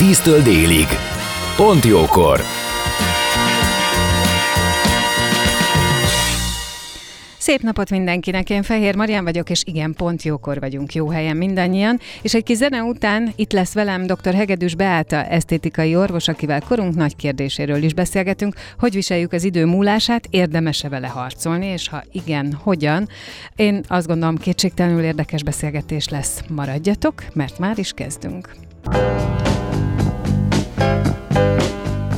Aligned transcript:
10-től 0.00 0.40
délig. 0.44 0.86
Pont 1.56 1.84
jókor! 1.84 2.40
Szép 7.38 7.60
napot 7.60 7.90
mindenkinek, 7.90 8.50
én 8.50 8.62
Fehér 8.62 8.96
Marian 8.96 9.24
vagyok, 9.24 9.50
és 9.50 9.62
igen, 9.66 9.94
pont 9.94 10.22
jókor 10.22 10.60
vagyunk, 10.60 10.94
jó 10.94 11.08
helyen 11.08 11.36
mindannyian. 11.36 11.98
És 12.22 12.34
egy 12.34 12.42
kis 12.42 12.56
zene 12.56 12.82
után 12.82 13.32
itt 13.36 13.52
lesz 13.52 13.72
velem 13.72 14.06
dr. 14.06 14.34
Hegedűs 14.34 14.74
Beáta, 14.74 15.24
esztétikai 15.24 15.96
orvos, 15.96 16.28
akivel 16.28 16.60
korunk 16.60 16.94
nagy 16.94 17.16
kérdéséről 17.16 17.82
is 17.82 17.94
beszélgetünk, 17.94 18.54
hogy 18.78 18.94
viseljük 18.94 19.32
az 19.32 19.44
idő 19.44 19.64
múlását, 19.64 20.26
érdemese 20.30 20.88
vele 20.88 21.08
harcolni, 21.08 21.66
és 21.66 21.88
ha 21.88 22.02
igen, 22.12 22.58
hogyan. 22.62 23.08
Én 23.56 23.84
azt 23.88 24.06
gondolom, 24.06 24.36
kétségtelenül 24.36 25.02
érdekes 25.02 25.42
beszélgetés 25.42 26.08
lesz. 26.08 26.42
Maradjatok, 26.48 27.24
mert 27.32 27.58
már 27.58 27.78
is 27.78 27.92
kezdünk. 27.92 28.48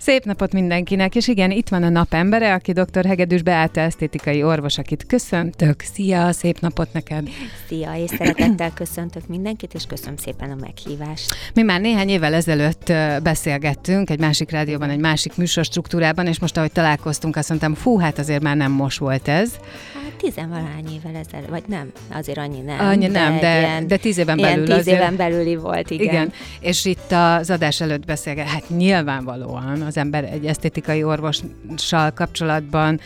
Szép 0.00 0.24
napot 0.24 0.52
mindenkinek, 0.52 1.14
és 1.14 1.28
igen, 1.28 1.50
itt 1.50 1.68
van 1.68 1.82
a 1.82 1.88
napembere, 1.88 2.54
aki 2.54 2.72
dr. 2.72 3.04
Hegedűs 3.04 3.42
Beáta 3.42 3.80
esztétikai 3.80 4.42
orvos, 4.42 4.78
akit 4.78 5.06
köszöntök. 5.06 5.80
Szia, 5.80 6.32
szép 6.32 6.60
napot 6.60 6.92
neked! 6.92 7.28
Szia, 7.68 7.94
és 7.94 8.10
szeretettel 8.10 8.72
köszöntök 8.72 9.26
mindenkit, 9.26 9.74
és 9.74 9.84
köszönöm 9.84 10.16
szépen 10.16 10.50
a 10.50 10.56
meghívást. 10.60 11.34
Mi 11.54 11.62
már 11.62 11.80
néhány 11.80 12.08
évvel 12.08 12.34
ezelőtt 12.34 12.92
beszélgettünk 13.22 14.10
egy 14.10 14.20
másik 14.20 14.50
rádióban, 14.50 14.90
egy 14.90 14.98
másik 15.00 15.36
műsorstruktúrában, 15.36 16.26
és 16.26 16.38
most, 16.38 16.56
ahogy 16.56 16.72
találkoztunk, 16.72 17.36
azt 17.36 17.48
mondtam, 17.48 17.74
fú, 17.74 17.98
hát 17.98 18.18
azért 18.18 18.42
már 18.42 18.56
nem 18.56 18.72
most 18.72 18.98
volt 18.98 19.28
ez. 19.28 19.50
Hát 19.52 19.99
tizenvalány 20.20 20.86
évvel 20.94 21.22
ezelőtt, 21.26 21.48
vagy 21.48 21.62
nem, 21.66 21.92
azért 22.12 22.38
annyi 22.38 22.60
nem. 22.60 22.78
Annyi 22.78 23.06
nem, 23.06 23.38
de, 23.38 23.58
ilyen, 23.58 23.86
de 23.86 23.96
tíz 23.96 24.18
éven 24.18 24.36
belül 24.36 24.66
tíz 24.66 24.76
azért... 24.76 24.96
éven 24.96 25.16
belüli 25.16 25.56
volt, 25.56 25.90
igen. 25.90 26.06
igen. 26.06 26.32
És 26.60 26.84
itt 26.84 27.12
az 27.12 27.50
adás 27.50 27.80
előtt 27.80 28.04
beszélget, 28.04 28.46
hát 28.46 28.68
nyilvánvalóan 28.68 29.82
az 29.82 29.96
ember 29.96 30.24
egy 30.24 30.46
esztétikai 30.46 31.02
orvossal 31.04 32.10
kapcsolatban 32.14 33.00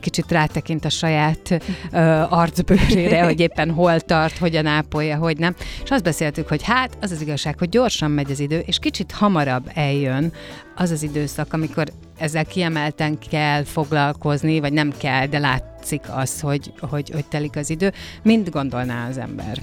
kicsit 0.00 0.30
rátekint 0.30 0.84
a 0.84 0.88
saját 0.88 1.62
arcbőrére, 2.28 3.24
hogy 3.28 3.40
éppen 3.40 3.70
hol 3.70 4.00
tart, 4.00 4.38
hogyan 4.38 4.66
ápolja, 4.66 5.16
hogy 5.16 5.38
nem. 5.38 5.54
És 5.84 5.90
azt 5.90 6.04
beszéltük, 6.04 6.48
hogy 6.48 6.62
hát 6.62 6.96
az 7.00 7.10
az 7.10 7.20
igazság, 7.20 7.58
hogy 7.58 7.68
gyorsan 7.68 8.10
megy 8.10 8.30
az 8.30 8.40
idő, 8.40 8.62
és 8.66 8.78
kicsit 8.78 9.12
hamarabb 9.12 9.70
eljön 9.74 10.32
az 10.80 10.90
az 10.90 11.02
időszak, 11.02 11.52
amikor 11.52 11.92
ezzel 12.18 12.44
kiemelten 12.44 13.18
kell 13.30 13.64
foglalkozni, 13.64 14.60
vagy 14.60 14.72
nem 14.72 14.92
kell, 14.98 15.26
de 15.26 15.38
látszik 15.38 16.02
az, 16.10 16.40
hogy, 16.40 16.72
hogy, 16.80 17.10
hogy 17.10 17.24
telik 17.24 17.56
az 17.56 17.70
idő. 17.70 17.92
Mind 18.22 18.48
gondolná 18.48 19.08
az 19.08 19.18
ember? 19.18 19.62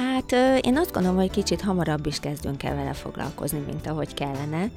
Hát 0.00 0.32
én 0.60 0.76
azt 0.76 0.92
gondolom, 0.92 1.18
hogy 1.18 1.30
kicsit 1.30 1.60
hamarabb 1.60 2.06
is 2.06 2.20
kezdünk 2.20 2.62
el 2.62 2.74
vele 2.74 2.92
foglalkozni, 2.92 3.62
mint 3.66 3.86
ahogy 3.86 4.14
kellene. 4.14 4.70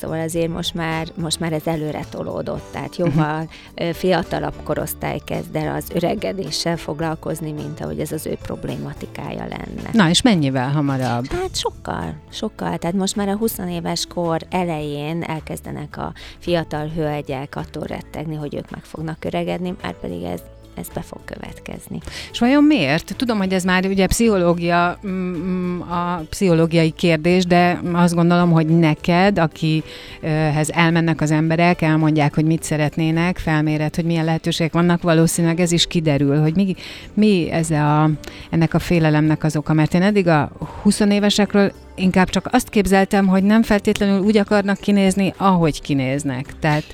Szóval 0.00 0.20
azért 0.20 0.48
most 0.48 0.74
már, 0.74 1.06
most 1.14 1.40
már 1.40 1.52
ez 1.52 1.66
előre 1.66 2.04
tolódott, 2.10 2.64
tehát 2.72 2.96
jóval 2.96 3.48
fiatalabb 3.92 4.54
korosztály 4.62 5.20
kezd 5.24 5.56
el 5.56 5.74
az 5.74 5.90
öregedéssel 5.94 6.76
foglalkozni, 6.76 7.52
mint 7.52 7.80
ahogy 7.80 8.00
ez 8.00 8.12
az 8.12 8.26
ő 8.26 8.38
problématikája 8.42 9.46
lenne. 9.46 9.90
Na, 9.92 10.08
és 10.08 10.22
mennyivel 10.22 10.70
hamarabb? 10.70 11.26
Hát 11.26 11.56
sokkal, 11.56 12.14
sokkal. 12.30 12.78
Tehát 12.78 12.96
most 12.96 13.16
már 13.16 13.28
a 13.28 13.36
20 13.36 13.58
éves 13.58 14.06
kor 14.06 14.40
elején 14.50 15.22
elkezdenek 15.22 15.96
a 15.96 16.12
fiatal 16.38 16.86
hölgyek 16.88 17.56
attól 17.56 17.84
rettegni, 17.84 18.34
hogy 18.34 18.54
ők 18.54 18.70
meg 18.70 18.84
fognak 18.84 19.24
öregedni, 19.24 19.74
már 19.82 19.94
pedig 20.00 20.22
ez 20.22 20.40
ez 20.74 20.86
be 20.94 21.00
fog 21.00 21.20
következni. 21.24 21.98
És 22.32 22.38
vajon 22.38 22.64
miért? 22.64 23.14
Tudom, 23.16 23.38
hogy 23.38 23.52
ez 23.52 23.64
már 23.64 23.86
ugye 23.86 24.06
pszichológia, 24.06 24.98
mm, 25.06 25.80
a 25.80 26.22
pszichológiai 26.30 26.90
kérdés, 26.90 27.44
de 27.44 27.80
azt 27.92 28.14
gondolom, 28.14 28.50
hogy 28.50 28.66
neked, 28.66 29.38
akihez 29.38 30.70
elmennek 30.70 31.20
az 31.20 31.30
emberek, 31.30 31.82
elmondják, 31.82 32.34
hogy 32.34 32.44
mit 32.44 32.62
szeretnének, 32.62 33.38
felméred, 33.38 33.94
hogy 33.94 34.04
milyen 34.04 34.24
lehetőségek 34.24 34.72
vannak, 34.72 35.02
valószínűleg 35.02 35.60
ez 35.60 35.72
is 35.72 35.86
kiderül, 35.86 36.40
hogy 36.40 36.54
mi, 36.54 36.74
mi 37.14 37.50
ez 37.50 37.70
a, 37.70 38.10
ennek 38.50 38.74
a 38.74 38.78
félelemnek 38.78 39.44
az 39.44 39.56
oka. 39.56 39.72
Mert 39.72 39.94
én 39.94 40.02
eddig 40.02 40.28
a 40.28 40.50
20 40.82 41.00
évesekről 41.00 41.72
inkább 41.94 42.28
csak 42.28 42.48
azt 42.52 42.68
képzeltem, 42.68 43.26
hogy 43.26 43.42
nem 43.42 43.62
feltétlenül 43.62 44.20
úgy 44.20 44.36
akarnak 44.36 44.80
kinézni, 44.80 45.34
ahogy 45.36 45.80
kinéznek. 45.80 46.58
Tehát 46.58 46.84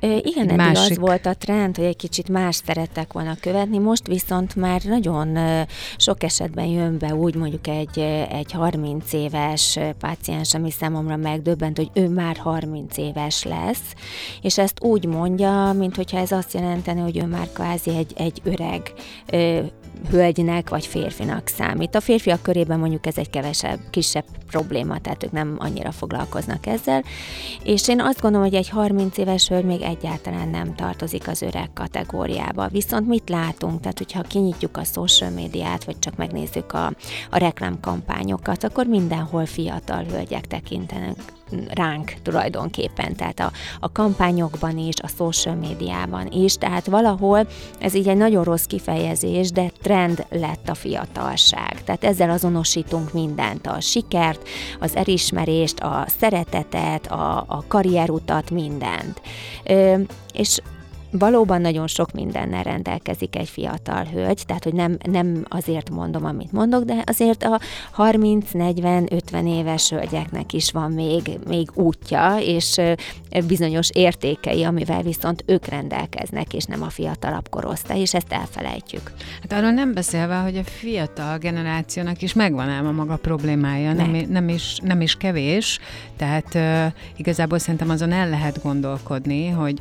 igen, 0.00 0.44
eddig 0.44 0.56
másik... 0.56 0.90
az 0.90 0.98
volt 0.98 1.26
a 1.26 1.34
trend, 1.34 1.76
hogy 1.76 1.84
egy 1.84 1.96
kicsit 1.96 2.28
más 2.28 2.60
szerettek 2.64 3.12
volna 3.12 3.36
követni, 3.40 3.78
most 3.78 4.06
viszont 4.06 4.56
már 4.56 4.82
nagyon 4.82 5.38
sok 5.96 6.22
esetben 6.22 6.66
jön 6.66 6.98
be 6.98 7.14
úgy 7.14 7.34
mondjuk 7.34 7.66
egy, 7.66 7.98
egy 8.30 8.52
30 8.52 9.12
éves 9.12 9.78
páciens, 9.98 10.54
ami 10.54 10.70
számomra 10.70 11.16
megdöbbent, 11.16 11.76
hogy 11.76 11.90
ő 11.92 12.08
már 12.08 12.36
30 12.36 12.96
éves 12.96 13.44
lesz, 13.44 13.94
és 14.42 14.58
ezt 14.58 14.82
úgy 14.82 15.04
mondja, 15.04 15.72
mint 15.72 15.96
hogyha 15.96 16.18
ez 16.18 16.32
azt 16.32 16.54
jelenteni, 16.54 17.00
hogy 17.00 17.16
ő 17.16 17.26
már 17.26 17.48
kvázi 17.52 17.96
egy, 17.96 18.12
egy 18.16 18.40
öreg 18.44 18.92
hölgynek 20.10 20.68
vagy 20.68 20.86
férfinak 20.86 21.48
számít. 21.48 21.94
A 21.94 22.00
férfiak 22.00 22.42
körében 22.42 22.78
mondjuk 22.78 23.06
ez 23.06 23.18
egy 23.18 23.30
kevesebb, 23.30 23.78
kisebb 23.90 24.24
probléma, 24.46 25.00
tehát 25.00 25.24
ők 25.24 25.32
nem 25.32 25.56
annyira 25.58 25.92
foglalkoznak 25.92 26.66
ezzel. 26.66 27.02
És 27.62 27.88
én 27.88 28.00
azt 28.00 28.20
gondolom, 28.20 28.46
hogy 28.46 28.56
egy 28.56 28.68
30 28.68 29.18
éves 29.18 29.48
hölgy 29.48 29.64
még 29.64 29.82
egyáltalán 29.82 30.48
nem 30.48 30.74
tartozik 30.74 31.28
az 31.28 31.42
öreg 31.42 31.70
kategóriába. 31.74 32.68
Viszont 32.68 33.08
mit 33.08 33.28
látunk? 33.28 33.80
Tehát, 33.80 33.98
hogyha 33.98 34.22
kinyitjuk 34.22 34.76
a 34.76 34.84
social 34.84 35.30
médiát, 35.30 35.84
vagy 35.84 35.98
csak 35.98 36.16
megnézzük 36.16 36.72
a, 36.72 36.86
a 37.30 37.38
reklámkampányokat, 37.38 38.64
akkor 38.64 38.86
mindenhol 38.86 39.46
fiatal 39.46 40.04
hölgyek 40.04 40.46
tekintenek 40.46 41.16
ránk 41.68 42.14
tulajdonképpen, 42.22 43.16
tehát 43.16 43.40
a, 43.40 43.52
a 43.80 43.92
kampányokban 43.92 44.78
is, 44.78 44.94
a 45.02 45.08
social 45.08 45.54
médiában 45.54 46.26
is, 46.30 46.54
tehát 46.54 46.86
valahol 46.86 47.46
ez 47.78 47.94
így 47.94 48.08
egy 48.08 48.16
nagyon 48.16 48.44
rossz 48.44 48.64
kifejezés, 48.64 49.50
de 49.50 49.70
trend 49.82 50.26
lett 50.30 50.68
a 50.68 50.74
fiatalság. 50.74 51.84
Tehát 51.84 52.04
ezzel 52.04 52.30
azonosítunk 52.30 53.12
mindent, 53.12 53.66
a 53.66 53.80
sikert, 53.80 54.48
az 54.80 54.96
elismerést, 54.96 55.80
a 55.80 56.04
szeretetet, 56.18 57.06
a, 57.06 57.44
a 57.48 57.64
karrierutat, 57.68 58.50
mindent. 58.50 59.20
Ö, 59.64 59.94
és 60.32 60.60
valóban 61.10 61.60
nagyon 61.60 61.86
sok 61.86 62.12
mindennel 62.12 62.62
rendelkezik 62.62 63.36
egy 63.36 63.48
fiatal 63.48 64.04
hölgy, 64.04 64.42
tehát 64.46 64.64
hogy 64.64 64.74
nem, 64.74 64.96
nem 65.10 65.44
azért 65.48 65.90
mondom, 65.90 66.24
amit 66.24 66.52
mondok, 66.52 66.84
de 66.84 67.02
azért 67.06 67.42
a 67.42 67.60
30-40-50 67.96 69.48
éves 69.48 69.88
hölgyeknek 69.88 70.52
is 70.52 70.70
van 70.70 70.90
még, 70.92 71.38
még 71.46 71.68
útja, 71.74 72.36
és 72.40 72.80
bizonyos 73.46 73.90
értékei, 73.92 74.64
amivel 74.64 75.02
viszont 75.02 75.44
ők 75.46 75.66
rendelkeznek, 75.66 76.54
és 76.54 76.64
nem 76.64 76.82
a 76.82 76.88
fiatalabb 76.90 77.48
korosztály, 77.48 78.00
és 78.00 78.14
ezt 78.14 78.32
elfelejtjük. 78.32 79.12
Hát 79.40 79.52
arról 79.52 79.70
nem 79.70 79.94
beszélve, 79.94 80.36
hogy 80.36 80.56
a 80.56 80.64
fiatal 80.64 81.38
generációnak 81.38 82.22
is 82.22 82.32
megvan 82.32 82.68
ám 82.68 82.86
a 82.86 82.92
maga 82.92 83.16
problémája, 83.16 83.92
nem, 83.92 84.10
nem, 84.28 84.48
is, 84.48 84.78
nem 84.82 85.00
is 85.00 85.14
kevés, 85.14 85.78
tehát 86.16 86.54
uh, 86.54 86.92
igazából 87.16 87.58
szerintem 87.58 87.90
azon 87.90 88.12
el 88.12 88.28
lehet 88.28 88.62
gondolkodni, 88.62 89.48
hogy 89.48 89.78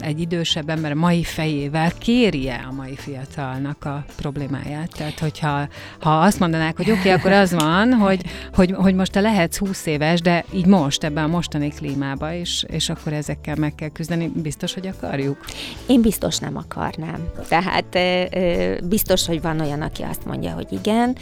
egy 0.00 0.20
idős 0.20 0.55
idősebb 0.56 0.76
ember 0.76 0.94
mai 0.94 1.22
fejével 1.22 1.92
kérje 1.98 2.66
a 2.68 2.72
mai 2.72 2.96
fiatalnak 2.96 3.84
a 3.84 4.04
problémáját. 4.16 4.90
Tehát, 4.96 5.18
hogyha 5.18 5.68
ha 6.00 6.20
azt 6.20 6.38
mondanák, 6.38 6.76
hogy 6.76 6.90
oké, 6.90 6.98
okay, 6.98 7.12
akkor 7.12 7.32
az 7.32 7.52
van, 7.52 7.92
hogy, 7.92 8.22
hogy, 8.54 8.72
hogy 8.72 8.94
most 8.94 9.12
te 9.12 9.20
lehetsz 9.20 9.56
20 9.56 9.86
éves, 9.86 10.20
de 10.20 10.44
így 10.52 10.66
most, 10.66 11.04
ebben 11.04 11.24
a 11.24 11.26
mostani 11.26 11.68
klímába, 11.68 12.32
és, 12.32 12.64
és 12.68 12.88
akkor 12.88 13.12
ezekkel 13.12 13.54
meg 13.56 13.74
kell 13.74 13.88
küzdeni, 13.88 14.28
biztos, 14.34 14.74
hogy 14.74 14.86
akarjuk? 14.86 15.38
Én 15.86 16.00
biztos 16.00 16.38
nem 16.38 16.56
akarnám. 16.56 17.28
Tehát 17.48 17.98
biztos, 18.88 19.26
hogy 19.26 19.42
van 19.42 19.60
olyan, 19.60 19.82
aki 19.82 20.02
azt 20.02 20.24
mondja, 20.24 20.50
hogy 20.50 20.66
igen, 20.70 21.16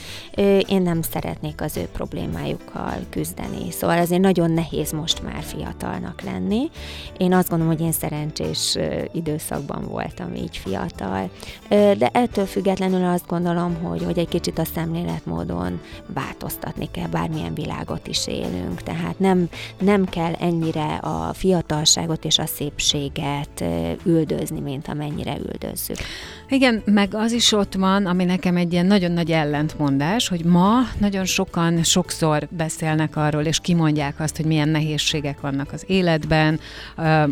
én 0.69 0.83
nem 0.83 1.03
szeretnék 1.03 1.61
az 1.61 1.77
ő 1.77 1.89
problémájukkal 1.93 2.97
küzdeni. 3.11 3.71
Szóval 3.71 3.99
azért 3.99 4.21
nagyon 4.21 4.51
nehéz 4.51 4.93
most 4.93 5.23
már 5.23 5.43
fiatalnak 5.43 6.21
lenni. 6.23 6.71
Én 7.19 7.33
azt 7.33 7.49
gondolom, 7.49 7.75
hogy 7.77 7.85
én 7.85 7.93
szerencsés 7.93 8.79
időszakban 9.25 9.85
voltam 9.89 10.35
így 10.35 10.57
fiatal. 10.57 11.31
De 11.69 12.09
ettől 12.13 12.47
függetlenül 12.47 13.05
azt 13.05 13.27
gondolom, 13.27 13.75
hogy, 13.83 14.05
hogy 14.05 14.19
egy 14.19 14.29
kicsit 14.29 14.59
a 14.59 14.65
szemléletmódon 14.65 15.81
változtatni 16.07 16.89
kell, 16.91 17.09
bármilyen 17.09 17.55
világot 17.55 18.07
is 18.07 18.27
élünk. 18.27 18.83
Tehát 18.83 19.19
nem, 19.19 19.49
nem 19.79 20.05
kell 20.05 20.33
ennyire 20.33 20.95
a 20.95 21.33
fiatalságot 21.33 22.25
és 22.25 22.39
a 22.39 22.47
szépséget 22.47 23.65
üldözni, 24.05 24.61
mint 24.61 24.89
amennyire 24.89 25.37
üldözzük. 25.37 25.97
Igen, 26.55 26.83
meg 26.85 27.15
az 27.15 27.33
is 27.33 27.53
ott 27.53 27.75
van, 27.75 28.07
ami 28.07 28.25
nekem 28.25 28.57
egy 28.57 28.73
ilyen 28.73 28.87
nagyon 28.87 29.11
nagy 29.11 29.31
ellentmondás, 29.31 30.29
hogy 30.29 30.45
ma 30.45 30.81
nagyon 30.99 31.25
sokan 31.25 31.83
sokszor 31.83 32.49
beszélnek 32.51 33.17
arról, 33.17 33.43
és 33.43 33.59
kimondják 33.59 34.21
azt, 34.21 34.37
hogy 34.37 34.45
milyen 34.45 34.69
nehézségek 34.69 35.41
vannak 35.41 35.73
az 35.73 35.85
életben, 35.87 36.61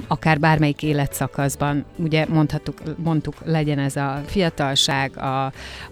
akár 0.06 0.38
bármelyik 0.38 0.82
életszakaszban. 0.82 1.84
Ugye 1.96 2.26
mondhattuk, 2.28 2.82
mondtuk, 2.96 3.34
legyen 3.44 3.78
ez 3.78 3.96
a 3.96 4.22
fiatalság, 4.26 5.16
a, 5.16 5.44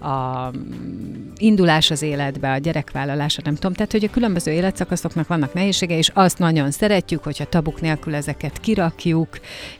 a 0.08 0.50
indulás 1.36 1.90
az 1.90 2.02
életbe, 2.02 2.52
a 2.52 2.58
gyerekvállalása, 2.58 3.40
nem 3.44 3.54
tudom. 3.54 3.72
Tehát, 3.72 3.92
hogy 3.92 4.04
a 4.04 4.10
különböző 4.10 4.50
életszakaszoknak 4.50 5.26
vannak 5.26 5.54
nehézsége, 5.54 5.96
és 5.96 6.10
azt 6.14 6.38
nagyon 6.38 6.70
szeretjük, 6.70 7.22
hogyha 7.22 7.44
tabuk 7.44 7.80
nélkül 7.80 8.14
ezeket 8.14 8.60
kirakjuk, 8.60 9.28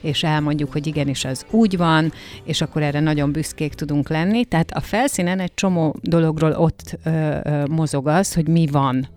és 0.01 0.23
elmondjuk, 0.23 0.71
hogy 0.71 0.87
igenis 0.87 1.25
az 1.25 1.45
úgy 1.49 1.77
van, 1.77 2.13
és 2.43 2.61
akkor 2.61 2.81
erre 2.81 2.99
nagyon 2.99 3.25
büszkék 3.27 3.39
tudunk 3.75 4.09
lenni. 4.09 4.45
Tehát 4.45 4.71
a 4.71 4.79
felszínen 4.79 5.39
egy 5.39 5.53
csomó 5.53 5.95
dologról 6.01 6.51
ott 6.51 6.97
ö, 7.03 7.37
ö, 7.43 7.65
mozog 7.65 8.07
az, 8.07 8.33
hogy 8.33 8.47
mi 8.47 8.67
van 8.71 9.07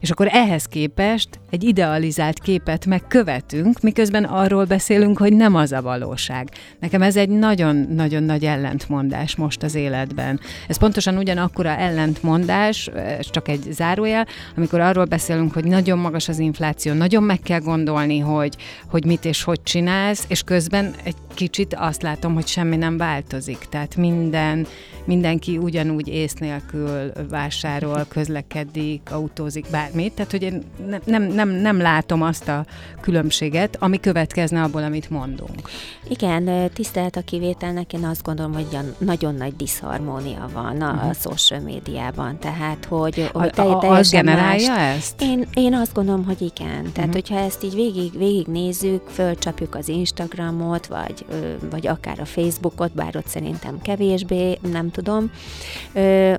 és 0.00 0.10
akkor 0.10 0.28
ehhez 0.30 0.64
képest 0.64 1.28
egy 1.50 1.64
idealizált 1.64 2.38
képet 2.38 2.86
megkövetünk, 2.86 3.80
miközben 3.80 4.24
arról 4.24 4.64
beszélünk, 4.64 5.18
hogy 5.18 5.32
nem 5.32 5.54
az 5.54 5.72
a 5.72 5.82
valóság. 5.82 6.50
Nekem 6.80 7.02
ez 7.02 7.16
egy 7.16 7.28
nagyon-nagyon 7.28 8.22
nagy 8.22 8.44
ellentmondás 8.44 9.36
most 9.36 9.62
az 9.62 9.74
életben. 9.74 10.40
Ez 10.68 10.78
pontosan 10.78 11.16
ugyanakkora 11.16 11.68
ellentmondás, 11.68 12.90
csak 13.20 13.48
egy 13.48 13.66
zárójel, 13.70 14.26
amikor 14.56 14.80
arról 14.80 15.04
beszélünk, 15.04 15.52
hogy 15.52 15.64
nagyon 15.64 15.98
magas 15.98 16.28
az 16.28 16.38
infláció, 16.38 16.92
nagyon 16.92 17.22
meg 17.22 17.40
kell 17.40 17.60
gondolni, 17.60 18.18
hogy, 18.18 18.56
hogy 18.90 19.04
mit 19.04 19.24
és 19.24 19.42
hogy 19.42 19.62
csinálsz, 19.62 20.24
és 20.28 20.42
közben 20.42 20.94
egy 21.04 21.16
kicsit 21.34 21.74
azt 21.74 22.02
látom, 22.02 22.34
hogy 22.34 22.46
semmi 22.46 22.76
nem 22.76 22.96
változik. 22.96 23.58
Tehát 23.58 23.96
minden, 23.96 24.66
mindenki 25.04 25.56
ugyanúgy 25.56 26.08
ész 26.08 26.34
nélkül 26.34 27.12
vásárol, 27.28 28.06
közlekedik, 28.08 29.00
autózik, 29.10 29.66
bármit. 29.78 30.12
Tehát, 30.12 30.30
hogy 30.30 30.42
én 30.42 30.62
nem, 31.04 31.22
nem, 31.22 31.48
nem 31.48 31.80
látom 31.80 32.22
azt 32.22 32.48
a 32.48 32.64
különbséget, 33.00 33.76
ami 33.80 34.00
következne 34.00 34.62
abból, 34.62 34.82
amit 34.82 35.10
mondunk. 35.10 35.60
Igen, 36.08 36.70
tisztelt 36.72 37.16
a 37.16 37.20
kivételnek, 37.20 37.92
én 37.92 38.04
azt 38.04 38.22
gondolom, 38.22 38.54
hogy 38.54 38.78
nagyon 38.98 39.34
nagy 39.34 39.56
diszharmónia 39.56 40.48
van 40.52 40.80
a, 40.80 40.92
uh-huh. 40.92 41.14
social 41.14 41.60
médiában. 41.60 42.38
Tehát, 42.38 42.84
hogy, 42.84 43.30
hogy 43.32 43.50
te, 43.50 43.62
a, 43.62 43.96
az 43.96 44.10
generálja 44.10 44.72
más. 44.72 44.96
ezt? 44.96 45.22
Én, 45.22 45.46
én 45.54 45.74
azt 45.74 45.94
gondolom, 45.94 46.24
hogy 46.24 46.40
igen. 46.40 46.82
Tehát, 46.92 46.96
uh-huh. 46.96 47.12
hogyha 47.12 47.38
ezt 47.38 47.64
így 47.64 47.74
végig, 47.74 48.18
végig 48.18 48.46
nézzük, 48.46 49.08
fölcsapjuk 49.08 49.74
az 49.74 49.88
Instagramot, 49.88 50.86
vagy 50.86 51.24
vagy 51.70 51.86
akár 51.86 52.20
a 52.20 52.24
Facebookot, 52.24 52.92
bár 52.92 53.16
ott 53.16 53.26
szerintem 53.26 53.80
kevésbé, 53.82 54.58
nem 54.72 54.90
tudom, 54.90 55.30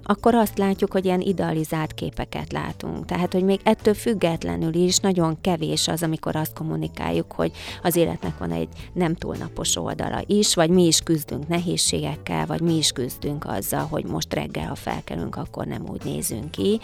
akkor 0.03 0.35
azt 0.35 0.57
látjuk, 0.57 0.91
hogy 0.91 1.05
ilyen 1.05 1.21
idealizált 1.21 1.93
képeket 1.93 2.51
látunk. 2.51 3.05
Tehát, 3.05 3.18
hogy 3.27 3.43
még 3.43 3.59
ettől 3.63 3.93
függetlenül 3.93 4.73
is 4.73 4.97
nagyon 4.97 5.37
kevés 5.41 5.87
az, 5.87 6.03
amikor 6.03 6.35
azt 6.35 6.53
kommunikáljuk, 6.53 7.31
hogy 7.31 7.51
az 7.83 7.95
életnek 7.95 8.37
van 8.37 8.51
egy 8.51 8.67
nem 8.93 9.15
túl 9.15 9.35
napos 9.35 9.75
oldala 9.75 10.21
is, 10.25 10.55
vagy 10.55 10.69
mi 10.69 10.85
is 10.85 10.99
küzdünk 10.99 11.47
nehézségekkel, 11.47 12.45
vagy 12.45 12.61
mi 12.61 12.77
is 12.77 12.91
küzdünk 12.91 13.45
azzal, 13.45 13.87
hogy 13.89 14.05
most 14.05 14.33
reggel, 14.33 14.67
ha 14.67 14.75
felkelünk, 14.75 15.35
akkor 15.35 15.65
nem 15.65 15.83
úgy 15.91 16.01
nézünk 16.03 16.51
ki, 16.51 16.79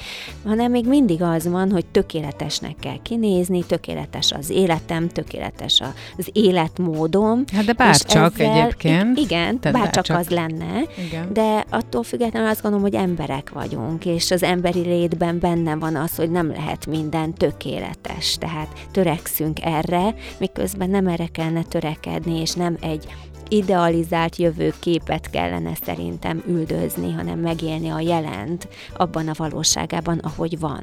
hanem 0.46 0.72
még 0.72 0.88
mindig 0.88 1.22
az 1.22 1.48
van, 1.48 1.72
hogy 1.72 1.86
tökéletesnek 1.86 2.76
kell 2.80 3.02
kinézni, 3.02 3.64
tökéletes 3.64 4.32
az 4.32 4.50
életem, 4.50 5.08
tökéletes 5.08 5.82
az 6.18 6.30
életmódom. 6.32 7.44
Hát 7.54 7.66
de 7.66 7.74
bár 7.74 7.94
és 7.94 8.04
csak 8.04 8.40
ezzel, 8.40 8.62
egyébként. 8.62 9.18
Igen, 9.20 9.60
bár 9.62 9.90
csak 9.90 10.18
az 10.18 10.30
lenne, 10.30 10.82
igen. 11.08 11.34
de 11.34 11.66
attól 11.70 12.04
függetlenül 12.04 12.50
azt 12.50 12.62
gondolom, 12.62 12.86
hogy 12.86 12.96
emberek 12.96 13.50
vagyunk, 13.50 14.06
és 14.06 14.32
az 14.32 14.44
emberi 14.44 14.80
létben 14.80 15.40
benne 15.40 15.76
van 15.76 15.96
az, 15.96 16.16
hogy 16.16 16.25
nem 16.30 16.52
lehet 16.52 16.86
minden 16.86 17.34
tökéletes, 17.34 18.38
tehát 18.38 18.88
törekszünk 18.92 19.58
erre, 19.62 20.16
miközben 20.38 20.90
nem 20.90 21.08
erre 21.08 21.28
kellene 21.28 21.64
törekedni, 21.64 22.40
és 22.40 22.54
nem 22.54 22.78
egy 22.82 23.08
idealizált 23.50 24.36
jövőképet 24.36 25.30
kellene 25.30 25.72
szerintem 25.86 26.44
üldözni, 26.48 27.12
hanem 27.12 27.40
megélni 27.40 27.90
a 27.90 28.00
jelent 28.00 28.68
abban 28.98 29.28
a 29.28 29.34
valóságában, 29.38 30.18
ahogy 30.18 30.60
van. 30.60 30.82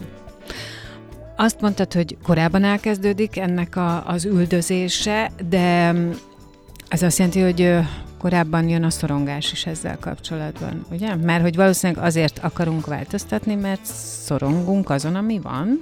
Azt 1.36 1.60
mondtad, 1.60 1.92
hogy 1.92 2.16
korábban 2.22 2.64
elkezdődik 2.64 3.38
ennek 3.38 3.76
a, 3.76 4.06
az 4.06 4.24
üldözése, 4.24 5.30
de 5.48 5.94
ez 6.88 7.02
azt 7.02 7.18
jelenti, 7.18 7.40
hogy 7.40 7.78
korábban 8.22 8.68
jön 8.68 8.84
a 8.84 8.90
szorongás 8.90 9.52
is 9.52 9.66
ezzel 9.66 9.98
kapcsolatban, 10.00 10.84
ugye? 10.90 11.14
Mert 11.14 11.42
hogy 11.42 11.56
valószínűleg 11.56 12.04
azért 12.04 12.38
akarunk 12.38 12.86
változtatni, 12.86 13.54
mert 13.54 13.84
szorongunk 14.24 14.90
azon, 14.90 15.14
ami 15.14 15.38
van? 15.38 15.80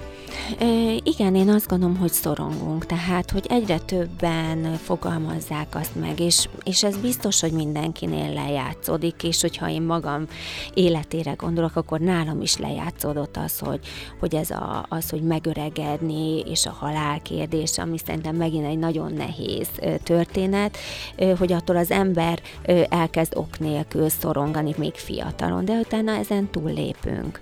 E, 0.58 0.66
igen, 1.02 1.34
én 1.34 1.48
azt 1.48 1.68
gondolom, 1.68 1.96
hogy 1.96 2.12
szorongunk, 2.12 2.86
tehát, 2.86 3.30
hogy 3.30 3.46
egyre 3.48 3.78
többen 3.78 4.74
fogalmazzák 4.82 5.74
azt 5.74 5.94
meg, 6.00 6.20
és, 6.20 6.48
és 6.62 6.82
ez 6.82 6.96
biztos, 6.96 7.40
hogy 7.40 7.52
mindenkinél 7.52 8.32
lejátszódik, 8.32 9.22
és 9.22 9.40
hogyha 9.40 9.70
én 9.70 9.82
magam 9.82 10.26
életére 10.74 11.32
gondolok, 11.32 11.76
akkor 11.76 12.00
nálam 12.00 12.40
is 12.40 12.56
lejátszódott 12.56 13.36
az, 13.36 13.58
hogy, 13.58 13.80
hogy 14.20 14.34
ez 14.34 14.50
a, 14.50 14.86
az, 14.88 15.10
hogy 15.10 15.22
megöregedni, 15.22 16.40
és 16.40 16.66
a 16.66 16.76
halál 16.78 17.22
kérdés, 17.22 17.78
ami 17.78 17.98
szerintem 17.98 18.36
megint 18.36 18.66
egy 18.66 18.78
nagyon 18.78 19.12
nehéz 19.12 19.68
történet, 20.02 20.76
hogy 21.38 21.52
attól 21.52 21.76
az 21.76 21.90
ember 21.90 22.29
ember 22.30 22.88
elkezd 22.90 23.36
ok 23.36 23.58
nélkül 23.58 24.08
szorongani 24.08 24.74
még 24.76 24.94
fiatalon, 24.94 25.64
de 25.64 25.72
utána 25.72 26.12
ezen 26.12 26.50
túllépünk. 26.50 27.40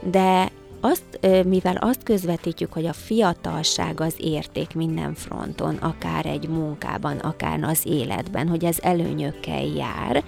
De 0.00 0.50
azt, 0.80 1.20
mivel 1.46 1.76
azt 1.76 2.02
közvetítjük, 2.02 2.72
hogy 2.72 2.86
a 2.86 2.92
fiatalság 2.92 4.00
az 4.00 4.14
érték 4.18 4.74
minden 4.74 5.14
fronton, 5.14 5.74
akár 5.74 6.26
egy 6.26 6.48
munkában, 6.48 7.16
akár 7.16 7.62
az 7.62 7.86
életben, 7.86 8.48
hogy 8.48 8.64
ez 8.64 8.78
előnyökkel 8.82 9.64
jár, 9.64 10.24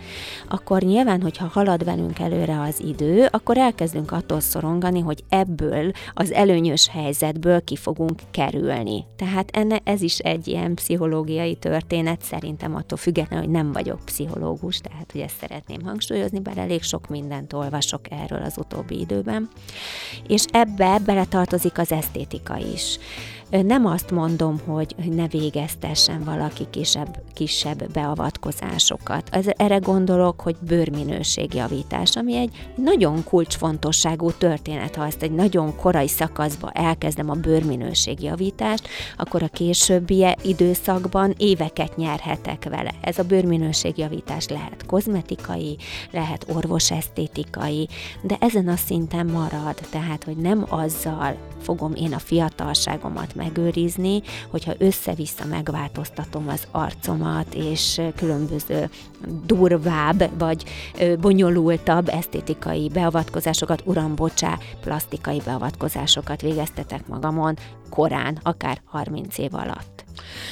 akkor 0.49 0.83
nyilván, 0.83 1.23
hogyha 1.23 1.47
halad 1.47 1.85
velünk 1.85 2.19
előre 2.19 2.61
az 2.61 2.81
idő, 2.81 3.29
akkor 3.31 3.59
elkezdünk 3.59 4.13
attól 4.13 4.41
szorongani, 4.41 5.01
hogy 5.01 5.25
ebből 5.29 5.93
az 6.15 6.33
előnyös 6.33 6.89
helyzetből 6.89 7.65
ki 7.65 7.77
fogunk 7.77 8.21
kerülni. 8.31 9.05
Tehát 9.17 9.51
enne, 9.57 9.81
ez 9.85 10.03
is 10.03 10.19
egy 10.19 10.49
ilyen 10.49 10.75
pszichológiai 10.75 11.55
történet, 11.55 12.23
szerintem 12.23 12.75
attól 12.75 12.99
függetlenül, 12.99 13.45
hogy 13.45 13.55
nem 13.55 13.73
vagyok 13.73 14.05
pszichológus, 14.05 14.79
tehát 14.79 15.11
hogy 15.13 15.21
ezt 15.21 15.37
szeretném 15.41 15.85
hangsúlyozni, 15.85 16.41
bár 16.41 16.59
elég 16.59 16.83
sok 16.83 17.09
mindent 17.09 17.53
olvasok 17.53 18.11
erről 18.11 18.43
az 18.43 18.59
utóbbi 18.59 19.01
időben. 19.01 19.49
És 20.29 20.42
és 20.43 20.49
ebbe 20.53 20.99
beletartozik 20.99 21.79
az 21.79 21.93
esztétika 21.93 22.57
is. 22.75 22.99
Nem 23.61 23.87
azt 23.87 24.11
mondom, 24.11 24.61
hogy 24.67 24.95
ne 25.11 25.27
végeztessen 25.29 26.25
valaki 26.25 26.67
kisebb, 26.71 27.23
kisebb 27.35 27.93
beavatkozásokat. 27.93 29.29
Ez, 29.31 29.47
erre 29.57 29.77
gondolok, 29.77 30.41
hogy 30.41 30.57
bőrminőségjavítás, 30.61 32.17
ami 32.17 32.37
egy 32.37 32.71
nagyon 32.77 33.25
kulcsfontosságú 33.25 34.31
történet. 34.31 34.95
Ha 34.95 35.07
ezt 35.07 35.23
egy 35.23 35.33
nagyon 35.33 35.77
korai 35.77 36.09
szakaszba 36.09 36.71
elkezdem 36.71 37.31
a 37.31 37.35
bőrminőségjavítást, 37.35 38.89
akkor 39.17 39.43
a 39.43 39.49
későbbi 39.49 40.27
időszakban 40.43 41.35
éveket 41.37 41.97
nyerhetek 41.97 42.65
vele. 42.65 42.95
Ez 43.01 43.19
a 43.19 43.25
bőrminőségjavítás 43.25 44.49
lehet 44.49 44.87
kozmetikai, 44.87 45.77
lehet 46.11 46.47
orvosesztétikai, 46.55 47.89
de 48.23 48.37
ezen 48.41 48.69
a 48.69 48.77
szinten 48.77 49.27
marad, 49.27 49.75
tehát 49.91 50.25
hogy 50.25 50.37
nem 50.37 50.67
azzal 50.69 51.37
fogom 51.63 51.95
én 51.95 52.13
a 52.13 52.19
fiatalságomat 52.19 53.35
megőrizni, 53.43 54.23
hogyha 54.51 54.73
össze-vissza 54.79 55.45
megváltoztatom 55.45 56.49
az 56.49 56.67
arcomat, 56.71 57.55
és 57.55 58.01
különböző 58.17 58.91
durvább 59.47 60.39
vagy 60.39 60.65
bonyolultabb 61.21 62.09
esztétikai 62.09 62.89
beavatkozásokat, 62.89 63.83
uram, 63.85 64.15
bocsá, 64.15 64.59
plastikai 64.81 65.41
beavatkozásokat 65.45 66.41
végeztetek 66.41 67.07
magamon 67.07 67.57
korán, 67.91 68.39
akár 68.43 68.81
30 68.85 69.39
év 69.39 69.55
alatt. 69.55 69.92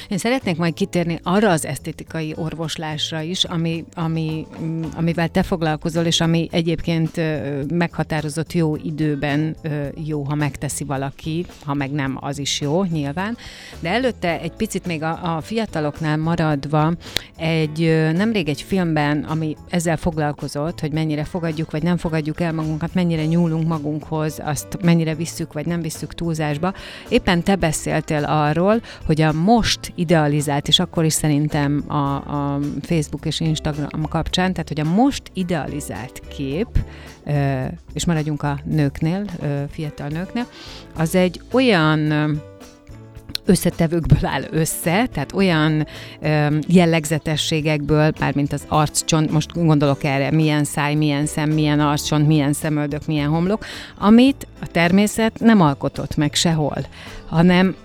Én 0.09 0.17
szeretnék 0.17 0.57
majd 0.57 0.73
kitérni 0.73 1.19
arra 1.23 1.49
az 1.49 1.65
esztétikai 1.65 2.33
orvoslásra 2.37 3.21
is, 3.21 3.43
ami, 3.43 3.85
ami, 3.93 4.47
amivel 4.95 5.29
te 5.29 5.43
foglalkozol, 5.43 6.05
és 6.05 6.21
ami 6.21 6.47
egyébként 6.51 7.21
meghatározott 7.71 8.53
jó 8.53 8.75
időben 8.75 9.55
jó, 10.05 10.23
ha 10.23 10.35
megteszi 10.35 10.83
valaki, 10.83 11.45
ha 11.65 11.73
meg 11.73 11.91
nem, 11.91 12.17
az 12.19 12.37
is 12.37 12.61
jó, 12.61 12.83
nyilván. 12.83 13.37
De 13.79 13.89
előtte 13.89 14.39
egy 14.39 14.51
picit 14.51 14.85
még 14.85 15.03
a, 15.03 15.35
a 15.35 15.41
fiataloknál 15.41 16.17
maradva, 16.17 16.93
egy 17.37 17.79
nemrég 18.15 18.49
egy 18.49 18.61
filmben, 18.61 19.23
ami 19.23 19.55
ezzel 19.69 19.97
foglalkozott, 19.97 20.79
hogy 20.79 20.91
mennyire 20.91 21.23
fogadjuk, 21.23 21.71
vagy 21.71 21.83
nem 21.83 21.97
fogadjuk 21.97 22.41
el 22.41 22.53
magunkat, 22.53 22.93
mennyire 22.93 23.25
nyúlunk 23.25 23.67
magunkhoz, 23.67 24.39
azt 24.43 24.77
mennyire 24.81 25.15
visszük, 25.15 25.53
vagy 25.53 25.65
nem 25.65 25.81
visszük 25.81 26.13
túlzásba. 26.13 26.73
Éppen 27.09 27.43
te 27.43 27.55
beszéltél 27.55 28.23
arról, 28.23 28.81
hogy 29.05 29.21
a 29.21 29.33
most 29.53 29.91
idealizált, 29.95 30.67
és 30.67 30.79
akkor 30.79 31.05
is 31.05 31.13
szerintem 31.13 31.83
a, 31.87 32.15
a 32.15 32.59
Facebook 32.81 33.25
és 33.25 33.39
Instagram 33.39 34.07
kapcsán, 34.09 34.51
tehát 34.51 34.67
hogy 34.67 34.79
a 34.79 34.83
most 34.83 35.23
idealizált 35.33 36.21
kép, 36.35 36.67
és 37.93 38.05
maradjunk 38.05 38.43
a 38.43 38.59
nőknél, 38.63 39.25
fiatal 39.71 40.07
nőknél, 40.07 40.45
az 40.95 41.15
egy 41.15 41.41
olyan 41.51 42.11
összetevőkből 43.45 44.29
áll 44.29 44.43
össze, 44.51 45.05
tehát 45.13 45.33
olyan 45.33 45.87
ö, 46.21 46.57
jellegzetességekből, 46.67 48.11
mármint 48.19 48.53
az 48.53 48.63
arccsont, 48.67 49.31
most 49.31 49.53
gondolok 49.53 50.03
erre, 50.03 50.31
milyen 50.31 50.63
száj, 50.63 50.95
milyen 50.95 51.25
szem, 51.25 51.49
milyen 51.49 51.79
arccsont, 51.79 52.27
milyen 52.27 52.53
szemöldök, 52.53 53.05
milyen 53.05 53.29
homlok, 53.29 53.65
amit 53.97 54.47
a 54.61 54.67
természet 54.67 55.39
nem 55.39 55.61
alkotott 55.61 56.15
meg 56.15 56.33
sehol, 56.33 56.85
hanem 57.29 57.75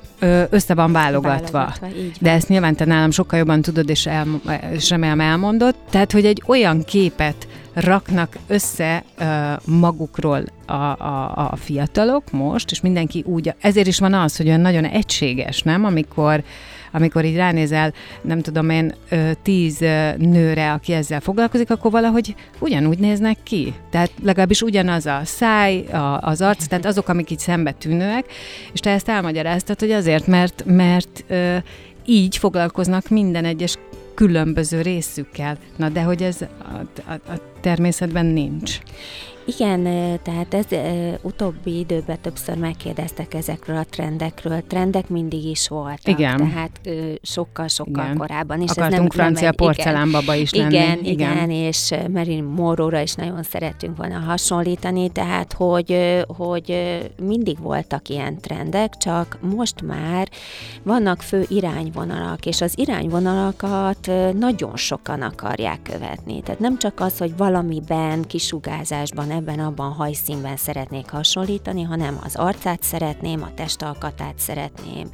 össze 0.50 0.74
van 0.74 0.92
válogatva. 0.92 1.58
válogatva 1.58 1.76
van. 1.80 2.12
De 2.20 2.30
ezt 2.30 2.48
nyilván 2.48 2.74
te 2.74 2.84
nálam 2.84 3.10
sokkal 3.10 3.38
jobban 3.38 3.62
tudod, 3.62 3.88
és, 3.88 4.06
el, 4.06 4.26
és 4.72 4.90
remélem 4.90 5.20
elmondod. 5.20 5.74
Tehát, 5.90 6.12
hogy 6.12 6.24
egy 6.24 6.42
olyan 6.46 6.84
képet 6.84 7.46
raknak 7.74 8.36
össze 8.46 9.04
uh, 9.18 9.26
magukról 9.64 10.44
a, 10.66 10.72
a, 10.72 11.48
a 11.50 11.56
fiatalok 11.56 12.30
most, 12.30 12.70
és 12.70 12.80
mindenki 12.80 13.24
úgy, 13.26 13.54
ezért 13.60 13.86
is 13.86 13.98
van 13.98 14.14
az, 14.14 14.36
hogy 14.36 14.46
olyan 14.46 14.60
nagyon 14.60 14.84
egységes, 14.84 15.62
nem? 15.62 15.84
Amikor 15.84 16.42
amikor 16.96 17.24
így 17.24 17.36
ránézel, 17.36 17.92
nem 18.22 18.40
tudom 18.40 18.70
én, 18.70 18.94
tíz 19.42 19.78
nőre, 20.16 20.72
aki 20.72 20.92
ezzel 20.92 21.20
foglalkozik, 21.20 21.70
akkor 21.70 21.90
valahogy 21.90 22.34
ugyanúgy 22.58 22.98
néznek 22.98 23.36
ki. 23.42 23.74
Tehát 23.90 24.10
legalábbis 24.22 24.62
ugyanaz 24.62 25.06
a 25.06 25.20
száj, 25.24 25.84
a, 25.86 26.18
az 26.20 26.40
arc, 26.40 26.66
tehát 26.66 26.86
azok, 26.86 27.08
amik 27.08 27.30
így 27.30 27.38
szembe 27.38 27.72
tűnőek, 27.72 28.24
és 28.72 28.80
te 28.80 28.90
ezt 28.90 29.08
elmagyaráztad, 29.08 29.80
hogy 29.80 29.90
azért, 29.90 30.26
mert, 30.26 30.64
mert 30.66 31.24
így 32.04 32.36
foglalkoznak 32.36 33.08
minden 33.08 33.44
egyes 33.44 33.76
különböző 34.14 34.80
részükkel. 34.80 35.56
Na 35.76 35.88
de 35.88 36.02
hogy 36.02 36.22
ez 36.22 36.36
a, 36.40 37.00
a, 37.12 37.12
a 37.12 37.40
természetben 37.66 38.26
nincs. 38.26 38.78
Igen, 39.48 39.82
tehát 40.22 40.54
ez 40.54 40.64
utóbbi 41.22 41.78
időben 41.78 42.18
többször 42.20 42.56
megkérdeztek 42.56 43.34
ezekről 43.34 43.76
a 43.76 43.84
trendekről. 43.90 44.62
Trendek 44.66 45.08
mindig 45.08 45.44
is 45.44 45.68
voltak. 45.68 46.18
Igen. 46.18 46.36
Tehát 46.36 46.80
sokkal-sokkal 47.22 48.14
korábban 48.18 48.60
is. 48.60 48.70
Akartunk 48.70 48.92
ez 48.92 48.98
nem, 48.98 49.08
francia 49.08 49.52
porcelánbaba 49.52 50.34
is 50.34 50.52
igen, 50.52 50.70
lenni. 50.70 50.84
Igen, 50.84 51.04
igen, 51.04 51.50
és 51.50 51.94
Marilyn 52.12 52.44
Monroe-ra 52.44 53.00
is 53.00 53.14
nagyon 53.14 53.42
szeretünk 53.42 53.96
volna 53.96 54.18
hasonlítani, 54.18 55.08
tehát 55.08 55.52
hogy, 55.52 56.22
hogy 56.26 56.98
mindig 57.22 57.60
voltak 57.60 58.08
ilyen 58.08 58.40
trendek, 58.40 58.96
csak 58.96 59.38
most 59.40 59.82
már 59.82 60.28
vannak 60.82 61.22
fő 61.22 61.44
irányvonalak, 61.48 62.46
és 62.46 62.60
az 62.60 62.72
irányvonalakat 62.76 64.10
nagyon 64.38 64.76
sokan 64.76 65.22
akarják 65.22 65.82
követni. 65.82 66.40
Tehát 66.40 66.60
nem 66.60 66.78
csak 66.78 67.00
az, 67.00 67.18
hogy 67.18 67.36
valamiben, 67.56 68.22
kisugázásban 68.22 69.30
ebben, 69.30 69.58
abban 69.58 69.92
hajszínben 69.92 70.56
szeretnék 70.56 71.10
hasonlítani, 71.10 71.82
hanem 71.82 72.18
az 72.24 72.36
arcát 72.36 72.82
szeretném, 72.82 73.42
a 73.42 73.54
testalkatát 73.54 74.38
szeretném, 74.38 75.08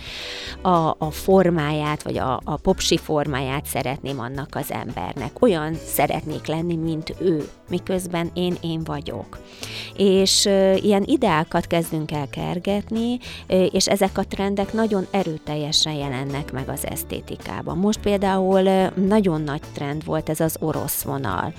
a, 0.63 0.95
a 0.99 1.11
formáját, 1.11 2.03
vagy 2.03 2.19
a, 2.19 2.41
a 2.45 2.57
popsi 2.57 2.97
formáját 2.97 3.65
szeretném 3.65 4.21
annak 4.21 4.49
az 4.55 4.73
embernek. 4.73 5.43
Olyan 5.43 5.75
szeretnék 5.87 6.47
lenni, 6.47 6.77
mint 6.77 7.15
ő, 7.19 7.49
miközben 7.69 8.31
én 8.35 8.57
én 8.61 8.85
vagyok. 8.85 9.39
És 9.97 10.47
e, 10.47 10.77
ilyen 10.77 11.03
ideákat 11.07 11.67
kezdünk 11.67 12.13
el 12.13 12.29
kergetni, 12.29 13.19
e, 13.47 13.65
és 13.65 13.89
ezek 13.89 14.19
a 14.19 14.27
trendek 14.27 14.73
nagyon 14.73 15.07
erőteljesen 15.11 15.93
jelennek 15.93 16.53
meg 16.53 16.69
az 16.69 16.87
esztétikában. 16.87 17.79
Most 17.79 18.01
például 18.01 18.91
nagyon 18.95 19.41
nagy 19.41 19.63
trend 19.73 20.05
volt 20.05 20.29
ez 20.29 20.41
az 20.41 20.57
orosz 20.61 21.03
vonal 21.03 21.53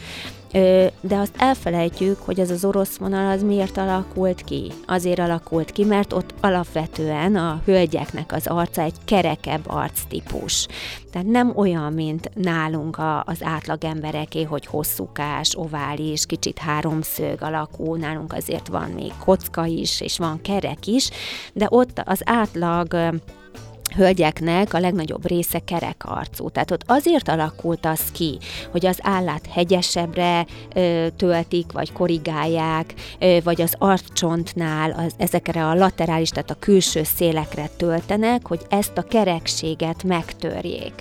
de 1.02 1.16
azt 1.16 1.36
elfelejtjük, 1.38 2.18
hogy 2.20 2.40
ez 2.40 2.52
az 2.52 2.66
orosz 2.66 2.98
vonal 2.98 3.32
az 3.32 3.44
miért 3.44 3.78
alakult 3.78 4.42
ki. 4.42 4.72
Azért 4.88 5.20
alakult 5.20 5.72
ki, 5.72 5.84
mert 5.86 6.14
ott 6.14 6.34
alapvetően 6.42 7.36
a 7.36 7.62
hölgyeknek 7.66 8.32
az 8.34 8.48
arca 8.48 8.82
egy 8.82 8.96
kerekebb 9.06 9.64
arctípus. 9.68 10.68
Tehát 11.12 11.28
nem 11.28 11.52
olyan, 11.56 11.94
mint 11.94 12.30
nálunk 12.34 12.98
a, 12.98 13.24
az 13.26 13.44
átlagembereké, 13.44 14.44
hogy 14.44 14.66
hosszúkás, 14.66 15.56
ovális, 15.56 16.26
kicsit 16.26 16.58
háromszög 16.58 17.42
alakú, 17.42 17.96
nálunk 17.96 18.34
azért 18.34 18.68
van 18.68 18.90
még 18.90 19.12
kocka 19.20 19.66
is, 19.66 20.02
és 20.02 20.18
van 20.18 20.42
kerek 20.42 20.88
is, 20.88 21.10
de 21.54 21.68
ott 21.70 22.02
az 22.06 22.22
átlag 22.26 23.14
hölgyeknek 23.96 24.74
a 24.74 24.80
legnagyobb 24.80 25.28
része 25.28 25.60
kerekarcú. 25.60 26.50
Tehát 26.50 26.72
ott 26.72 26.84
azért 26.86 27.30
alakult 27.30 27.86
az 27.86 28.12
ki, 28.12 28.38
hogy 28.72 28.86
az 28.86 29.00
állát 29.02 29.48
hegyesebbre 29.52 30.46
ö, 30.76 31.08
töltik, 31.18 31.72
vagy 31.72 31.92
korrigálják, 31.92 32.94
ö, 33.20 33.38
vagy 33.44 33.62
az 33.62 33.76
arccsontnál 33.78 34.92
az, 34.92 35.14
ezekre 35.18 35.66
a 35.66 35.74
laterális, 35.74 36.30
tehát 36.30 36.52
a 36.52 36.60
külső 36.60 37.04
szélekre 37.04 37.70
töltenek, 37.78 38.48
hogy 38.48 38.62
ezt 38.70 38.98
a 38.98 39.04
kerekséget 39.04 40.04
megtörjék. 40.04 40.94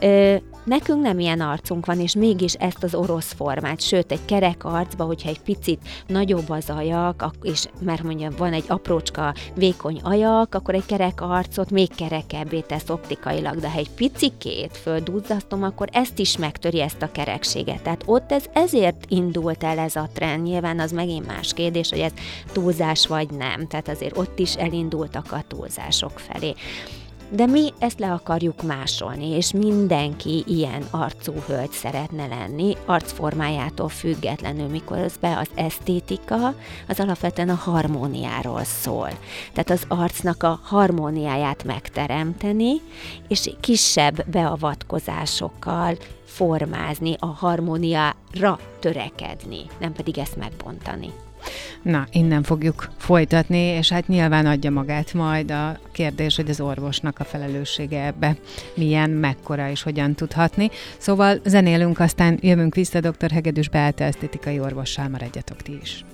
Ö, 0.00 0.36
Nekünk 0.70 1.02
nem 1.02 1.18
ilyen 1.18 1.40
arcunk 1.40 1.86
van, 1.86 2.00
és 2.00 2.14
mégis 2.14 2.54
ezt 2.54 2.82
az 2.82 2.94
orosz 2.94 3.32
formát, 3.32 3.80
sőt, 3.80 4.12
egy 4.12 4.24
kerek 4.24 4.64
arcba, 4.64 5.04
hogyha 5.04 5.28
egy 5.28 5.40
picit 5.40 5.80
nagyobb 6.06 6.50
az 6.50 6.70
ajak, 6.70 7.24
és 7.42 7.66
mert 7.80 8.02
mondjam, 8.02 8.32
van 8.36 8.52
egy 8.52 8.64
aprócska 8.68 9.34
vékony 9.54 10.00
ajak, 10.02 10.54
akkor 10.54 10.74
egy 10.74 10.86
kerek 10.86 11.20
arcot 11.20 11.70
még 11.70 11.94
kerekebbé 11.94 12.60
tesz 12.60 12.88
optikailag, 12.88 13.56
de 13.56 13.70
ha 13.70 13.78
egy 13.78 13.90
picikét 13.90 14.76
földúzzasztom, 14.76 15.62
akkor 15.62 15.88
ezt 15.92 16.18
is 16.18 16.36
megtöri 16.36 16.80
ezt 16.80 17.02
a 17.02 17.12
kerekséget. 17.12 17.82
Tehát 17.82 18.02
ott 18.06 18.32
ez 18.32 18.44
ezért 18.52 19.04
indult 19.08 19.64
el 19.64 19.78
ez 19.78 19.96
a 19.96 20.08
trend. 20.12 20.42
Nyilván 20.42 20.80
az 20.80 20.92
megint 20.92 21.26
más 21.26 21.52
kérdés, 21.52 21.90
hogy 21.90 22.00
ez 22.00 22.12
túlzás 22.52 23.06
vagy 23.06 23.30
nem. 23.30 23.66
Tehát 23.66 23.88
azért 23.88 24.16
ott 24.16 24.38
is 24.38 24.54
elindultak 24.54 25.32
a 25.32 25.44
túlzások 25.48 26.18
felé 26.18 26.54
de 27.30 27.46
mi 27.46 27.72
ezt 27.78 27.98
le 27.98 28.12
akarjuk 28.12 28.62
másolni, 28.62 29.28
és 29.28 29.52
mindenki 29.52 30.44
ilyen 30.46 30.82
arcú 30.90 31.32
hölgy 31.46 31.70
szeretne 31.70 32.26
lenni, 32.26 32.76
arcformájától 32.86 33.88
függetlenül, 33.88 34.68
miközben 34.68 35.36
az 35.36 35.48
esztétika 35.54 36.54
az 36.88 37.00
alapvetően 37.00 37.48
a 37.48 37.54
harmóniáról 37.54 38.64
szól. 38.64 39.10
Tehát 39.52 39.70
az 39.70 39.82
arcnak 39.88 40.42
a 40.42 40.60
harmóniáját 40.62 41.64
megteremteni, 41.64 42.80
és 43.28 43.50
kisebb 43.60 44.30
beavatkozásokkal 44.30 45.96
formázni, 46.24 47.16
a 47.18 47.26
harmóniára 47.26 48.58
törekedni, 48.80 49.60
nem 49.78 49.92
pedig 49.92 50.18
ezt 50.18 50.36
megbontani. 50.36 51.10
Na, 51.82 52.06
innen 52.12 52.42
fogjuk 52.42 52.88
folytatni, 52.96 53.58
és 53.58 53.88
hát 53.90 54.08
nyilván 54.08 54.46
adja 54.46 54.70
magát 54.70 55.14
majd 55.14 55.50
a 55.50 55.78
kérdés, 55.92 56.36
hogy 56.36 56.50
az 56.50 56.60
orvosnak 56.60 57.18
a 57.18 57.24
felelőssége 57.24 58.04
ebbe 58.04 58.36
milyen, 58.74 59.10
mekkora 59.10 59.70
és 59.70 59.82
hogyan 59.82 60.14
tudhatni. 60.14 60.70
Szóval 60.98 61.40
zenélünk, 61.44 62.00
aztán 62.00 62.38
jövünk 62.40 62.74
vissza 62.74 63.00
dr. 63.00 63.30
Hegedűs 63.30 63.68
Beáta 63.68 64.04
esztétikai 64.04 64.60
orvossal, 64.60 65.08
maradjatok 65.08 65.62
ti 65.62 65.78
is. 65.82 66.04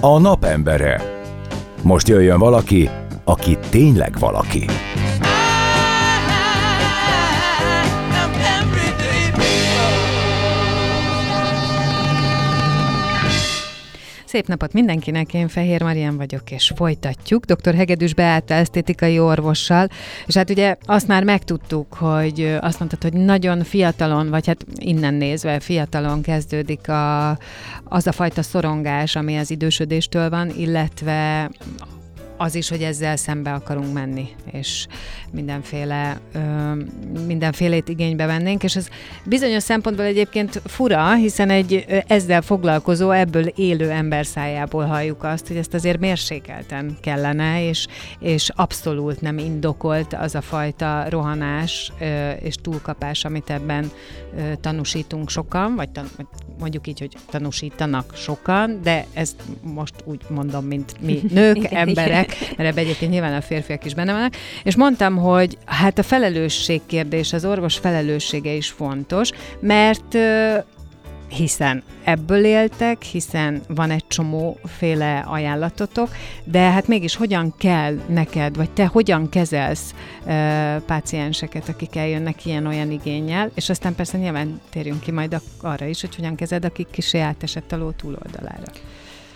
A 0.00 0.18
napembere. 0.18 1.02
Most 1.82 2.08
jöjjön 2.08 2.38
valaki, 2.38 2.90
aki 3.24 3.58
tényleg 3.70 4.18
valaki. 4.18 4.64
Szép 14.30 14.46
napot 14.46 14.72
mindenkinek, 14.72 15.34
én 15.34 15.48
Fehér 15.48 15.82
Marian 15.82 16.16
vagyok, 16.16 16.50
és 16.50 16.72
folytatjuk. 16.76 17.44
Dr. 17.44 17.74
Hegedűs 17.74 18.14
Beáta 18.14 18.54
esztétikai 18.54 19.18
orvossal, 19.18 19.88
és 20.26 20.36
hát 20.36 20.50
ugye 20.50 20.76
azt 20.84 21.06
már 21.06 21.24
megtudtuk, 21.24 21.94
hogy 21.94 22.56
azt 22.60 22.78
mondtad, 22.78 23.02
hogy 23.02 23.12
nagyon 23.12 23.64
fiatalon, 23.64 24.28
vagy 24.28 24.46
hát 24.46 24.66
innen 24.74 25.14
nézve 25.14 25.60
fiatalon 25.60 26.22
kezdődik 26.22 26.88
a, 26.88 27.30
az 27.84 28.06
a 28.06 28.12
fajta 28.12 28.42
szorongás, 28.42 29.16
ami 29.16 29.36
az 29.36 29.50
idősödéstől 29.50 30.30
van, 30.30 30.50
illetve 30.56 31.50
az 32.40 32.54
is, 32.54 32.68
hogy 32.68 32.82
ezzel 32.82 33.16
szembe 33.16 33.52
akarunk 33.52 33.92
menni, 33.92 34.28
és 34.52 34.86
mindenféle, 35.32 36.20
ö, 36.32 36.40
mindenfélét 37.26 37.88
igénybe 37.88 38.26
vennénk, 38.26 38.62
és 38.62 38.76
ez 38.76 38.88
bizonyos 39.24 39.62
szempontból 39.62 40.04
egyébként 40.04 40.62
fura, 40.64 41.14
hiszen 41.14 41.50
egy 41.50 41.84
ezzel 42.06 42.42
foglalkozó, 42.42 43.10
ebből 43.10 43.46
élő 43.46 43.90
ember 43.90 44.26
szájából 44.26 44.84
halljuk 44.84 45.24
azt, 45.24 45.46
hogy 45.46 45.56
ezt 45.56 45.74
azért 45.74 46.00
mérsékelten 46.00 46.96
kellene, 47.00 47.68
és, 47.68 47.86
és 48.18 48.50
abszolút 48.54 49.20
nem 49.20 49.38
indokolt 49.38 50.14
az 50.14 50.34
a 50.34 50.40
fajta 50.40 51.06
rohanás 51.08 51.92
ö, 52.00 52.30
és 52.30 52.54
túlkapás, 52.54 53.24
amit 53.24 53.50
ebben 53.50 53.90
ö, 54.36 54.52
tanúsítunk 54.60 55.30
sokan, 55.30 55.74
vagy 55.74 55.90
tan- 55.90 56.10
mondjuk 56.60 56.86
így, 56.86 56.98
hogy 56.98 57.16
tanúsítanak 57.30 58.12
sokan, 58.14 58.80
de 58.82 59.06
ezt 59.12 59.36
most 59.62 59.94
úgy 60.04 60.20
mondom, 60.28 60.64
mint 60.64 60.94
mi 61.00 61.20
nők, 61.30 61.64
emberek, 61.84 62.36
mert 62.56 62.70
ebbe 62.70 62.80
egyébként 62.80 63.10
nyilván 63.10 63.34
a 63.34 63.40
férfiak 63.40 63.84
is 63.84 63.94
benne 63.94 64.12
vannak, 64.12 64.34
és 64.62 64.76
mondtam, 64.76 65.16
hogy 65.16 65.58
hát 65.64 65.98
a 65.98 66.02
felelősség 66.02 66.80
kérdés, 66.86 67.32
az 67.32 67.44
orvos 67.44 67.78
felelőssége 67.78 68.52
is 68.52 68.68
fontos, 68.68 69.30
mert 69.60 70.16
hiszen 71.30 71.82
ebből 72.04 72.44
éltek, 72.44 73.02
hiszen 73.02 73.62
van 73.68 73.90
egy 73.90 74.06
csomó 74.06 74.58
féle 74.64 75.18
ajánlatotok, 75.18 76.08
de 76.44 76.60
hát 76.60 76.86
mégis 76.86 77.16
hogyan 77.16 77.54
kell 77.58 77.98
neked, 78.08 78.56
vagy 78.56 78.70
te 78.70 78.86
hogyan 78.86 79.28
kezelsz 79.28 79.94
e, 80.24 80.78
pácienseket, 80.86 81.68
akik 81.68 81.96
eljönnek 81.96 82.46
ilyen-olyan 82.46 82.90
igényel, 82.90 83.50
és 83.54 83.68
aztán 83.68 83.94
persze 83.94 84.18
nyilván 84.18 84.60
térjünk 84.70 85.00
ki 85.00 85.10
majd 85.10 85.40
arra 85.60 85.86
is, 85.86 86.00
hogy 86.00 86.14
hogyan 86.14 86.34
kezed, 86.34 86.64
akik 86.64 86.90
kis 86.90 87.14
átesett 87.14 87.72
a 87.72 87.76
ló 87.76 87.90
túloldalára. 87.90 88.72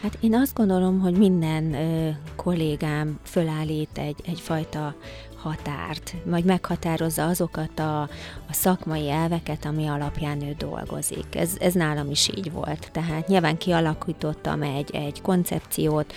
Hát 0.05 0.19
én 0.21 0.35
azt 0.35 0.55
gondolom, 0.55 1.01
hogy 1.01 1.19
minden 1.19 1.75
ö, 1.75 2.09
kollégám 2.37 3.19
fölállít 3.23 3.99
egy, 3.99 4.17
egyfajta 4.27 4.95
határt, 5.37 6.15
vagy 6.25 6.45
meghatározza 6.45 7.27
azokat 7.27 7.79
a, 7.79 8.01
a 8.49 8.53
szakmai 8.53 9.11
elveket, 9.11 9.65
ami 9.65 9.87
alapján 9.87 10.43
ő 10.43 10.55
dolgozik. 10.59 11.35
Ez, 11.35 11.57
ez 11.61 11.73
nálam 11.73 12.11
is 12.11 12.31
így 12.37 12.53
volt. 12.53 12.89
Tehát 12.93 13.29
nyilván 13.29 13.57
kialakítottam 13.57 14.63
egy, 14.63 14.91
egy 14.95 15.23
koncepciót, 15.23 16.13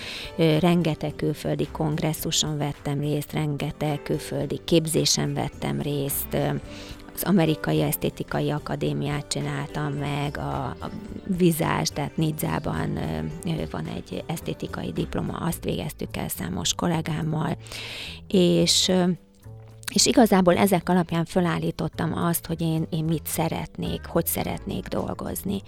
rengeteg 0.60 1.16
külföldi 1.16 1.68
kongresszuson 1.72 2.58
vettem 2.58 3.00
részt, 3.00 3.34
rengeteg 3.34 4.04
külföldi 4.04 4.60
képzésen 4.66 5.34
vettem 5.34 5.82
részt, 5.82 6.38
az 7.18 7.24
Amerikai 7.24 7.82
Esztétikai 7.82 8.50
Akadémiát 8.50 9.28
csináltam 9.28 9.94
meg, 9.94 10.38
a, 10.38 10.66
a 10.66 10.90
vizás, 11.38 11.90
tehát 11.90 12.18
Nidzában 12.18 13.00
van 13.72 13.86
egy 13.96 14.24
esztétikai 14.28 14.92
diploma, 14.92 15.34
azt 15.34 15.64
végeztük 15.64 16.18
el 16.18 16.28
számos 16.28 16.74
kollégámmal, 16.74 17.58
és 18.28 18.92
és 19.94 20.06
igazából 20.06 20.58
ezek 20.58 20.90
alapján 20.90 21.26
fölállítottam 21.26 22.14
azt, 22.14 22.46
hogy 22.46 22.62
én, 22.62 22.88
én 22.90 23.04
mit 23.04 23.26
szeretnék, 23.26 24.06
hogy 24.06 24.26
szeretnék 24.26 24.88
dolgozni. 24.88 25.62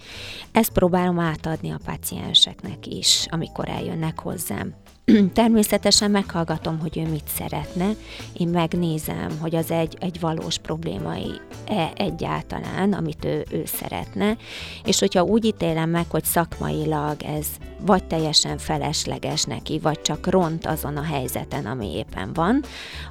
Ezt 0.52 0.72
próbálom 0.72 1.18
átadni 1.18 1.70
a 1.70 1.80
pacienseknek 1.84 2.86
is, 2.86 3.26
amikor 3.30 3.68
eljönnek 3.68 4.20
hozzám. 4.20 4.74
Természetesen 5.32 6.10
meghallgatom, 6.10 6.78
hogy 6.78 6.98
ő 6.98 7.10
mit 7.10 7.28
szeretne, 7.34 7.90
én 8.32 8.48
megnézem, 8.48 9.38
hogy 9.40 9.54
az 9.54 9.70
egy, 9.70 9.96
egy 10.00 10.20
valós 10.20 10.58
problémai 10.58 11.30
e 11.66 11.92
egyáltalán, 11.96 12.92
amit 12.92 13.24
ő, 13.24 13.44
ő 13.50 13.62
szeretne, 13.64 14.36
és 14.84 14.98
hogyha 14.98 15.22
úgy 15.22 15.44
ítélem 15.44 15.90
meg, 15.90 16.06
hogy 16.10 16.24
szakmailag 16.24 17.22
ez 17.22 17.46
vagy 17.80 18.04
teljesen 18.04 18.58
felesleges 18.58 19.44
neki, 19.44 19.78
vagy 19.78 20.02
csak 20.02 20.26
ront 20.26 20.66
azon 20.66 20.96
a 20.96 21.02
helyzeten, 21.02 21.66
ami 21.66 21.96
éppen 21.96 22.32
van, 22.32 22.62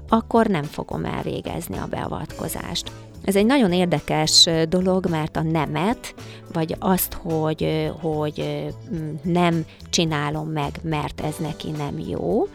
akkor 0.10 0.48
nem 0.48 0.64
fogom 0.64 1.06
elvégezni 1.06 1.78
a 1.78 1.88
beavatkozást. 1.90 2.92
Ez 3.24 3.36
egy 3.36 3.46
nagyon 3.46 3.74
érdekes 3.74 4.50
dolog, 4.70 5.10
mert 5.10 5.38
a 5.38 5.42
nemet, 5.42 6.14
vagy 6.54 6.76
azt, 6.80 7.14
hogy, 7.14 7.92
hogy 8.02 8.66
nem 9.24 9.66
csinálom 9.90 10.48
meg, 10.48 10.80
mert 10.84 11.22
ez 11.22 11.36
neki 11.40 11.70
nem 11.78 12.00
jó, 12.08 12.48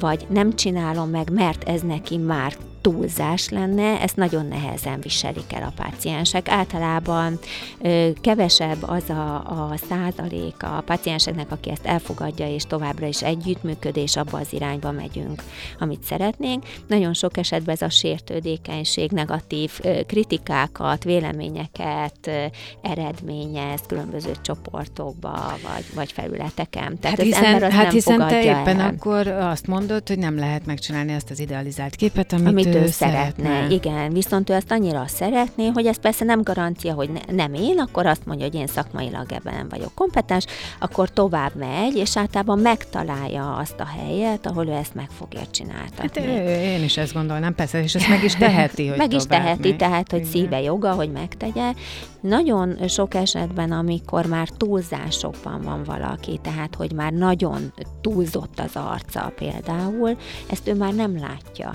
vagy 0.00 0.26
nem 0.28 0.54
csinálom 0.54 1.10
meg, 1.10 1.30
mert 1.30 1.68
ez 1.68 1.80
neki 1.80 2.16
már 2.16 2.56
túlzás 2.86 3.48
lenne, 3.48 4.00
ezt 4.00 4.16
nagyon 4.16 4.46
nehezen 4.46 5.00
viselik 5.00 5.52
el 5.52 5.62
a 5.62 5.82
páciensek. 5.82 6.48
Általában 6.48 7.38
ö, 7.80 8.08
kevesebb 8.20 8.82
az 8.82 9.10
a, 9.10 9.34
a 9.34 9.74
százalék 9.88 10.62
a 10.62 10.82
pácienseknek, 10.86 11.50
aki 11.50 11.70
ezt 11.70 11.86
elfogadja, 11.86 12.48
és 12.48 12.62
továbbra 12.62 13.06
is 13.06 13.22
együttműködés, 13.22 14.16
abba 14.16 14.38
az 14.38 14.52
irányba 14.52 14.90
megyünk, 14.90 15.42
amit 15.78 16.02
szeretnénk. 16.02 16.64
Nagyon 16.86 17.14
sok 17.14 17.36
esetben 17.36 17.74
ez 17.74 17.82
a 17.82 17.90
sértődékenység, 17.90 19.10
negatív 19.10 19.72
ö, 19.82 20.00
kritikákat, 20.06 21.04
véleményeket 21.04 22.16
ö, 22.26 22.44
eredményez 22.82 23.80
különböző 23.86 24.30
csoportokba, 24.42 25.58
vagy, 25.62 25.84
vagy 25.94 26.12
felületeken. 26.12 26.98
Tehát 26.98 27.16
hát 27.16 27.26
hiszen, 27.26 27.44
ember 27.44 27.70
hát 27.70 27.82
nem 27.82 27.92
hiszen 27.92 28.28
te 28.28 28.42
éppen 28.42 28.80
el. 28.80 28.88
akkor 28.88 29.26
azt 29.26 29.66
mondod, 29.66 30.08
hogy 30.08 30.18
nem 30.18 30.38
lehet 30.38 30.66
megcsinálni 30.66 31.14
azt 31.14 31.30
az 31.30 31.38
idealizált 31.38 31.94
képet, 31.96 32.32
amit, 32.32 32.46
amit 32.46 32.75
ő, 32.82 32.86
szeretne. 32.86 33.44
szeretne. 33.44 33.74
Igen, 33.74 34.12
viszont 34.12 34.50
ő 34.50 34.54
azt 34.54 34.70
annyira 34.70 35.04
szeretné, 35.06 35.66
hogy 35.66 35.86
ez 35.86 35.96
persze 35.96 36.24
nem 36.24 36.42
garancia, 36.42 36.94
hogy 36.94 37.10
ne, 37.10 37.34
nem 37.34 37.54
én, 37.54 37.78
akkor 37.78 38.06
azt 38.06 38.26
mondja, 38.26 38.46
hogy 38.46 38.54
én 38.54 38.66
szakmailag 38.66 39.32
ebben 39.32 39.54
nem 39.54 39.68
vagyok 39.68 39.94
kompetens, 39.94 40.44
akkor 40.78 41.10
tovább 41.10 41.54
megy, 41.54 41.96
és 41.96 42.16
általában 42.16 42.58
megtalálja 42.58 43.56
azt 43.56 43.80
a 43.80 43.86
helyet, 43.86 44.46
ahol 44.46 44.66
ő 44.66 44.72
ezt 44.72 44.94
meg 44.94 45.08
fogja 45.18 45.40
csináltatni. 45.50 46.04
Hát 46.04 46.16
én 46.48 46.82
is 46.84 46.96
ezt 46.96 47.12
gondolnám, 47.12 47.54
persze, 47.54 47.82
és 47.82 47.94
ezt 47.94 48.08
meg 48.08 48.24
is 48.24 48.34
teheti, 48.46 48.86
hogy 48.86 48.98
Meg 48.98 49.12
is 49.12 49.24
teheti, 49.26 49.68
megy. 49.68 49.76
tehát, 49.76 50.10
hogy 50.10 50.20
Igen. 50.20 50.30
szíve 50.30 50.60
joga, 50.60 50.92
hogy 50.92 51.10
megtegye. 51.10 51.72
Nagyon 52.20 52.76
sok 52.88 53.14
esetben, 53.14 53.72
amikor 53.72 54.26
már 54.26 54.48
túlzásokban 54.48 55.60
van 55.62 55.82
valaki, 55.84 56.38
tehát, 56.42 56.74
hogy 56.74 56.92
már 56.92 57.12
nagyon 57.12 57.72
túlzott 58.00 58.58
az 58.58 58.70
arca 58.72 59.32
például, 59.36 60.16
ezt 60.50 60.68
ő 60.68 60.74
már 60.74 60.94
nem 60.94 61.18
látja. 61.18 61.74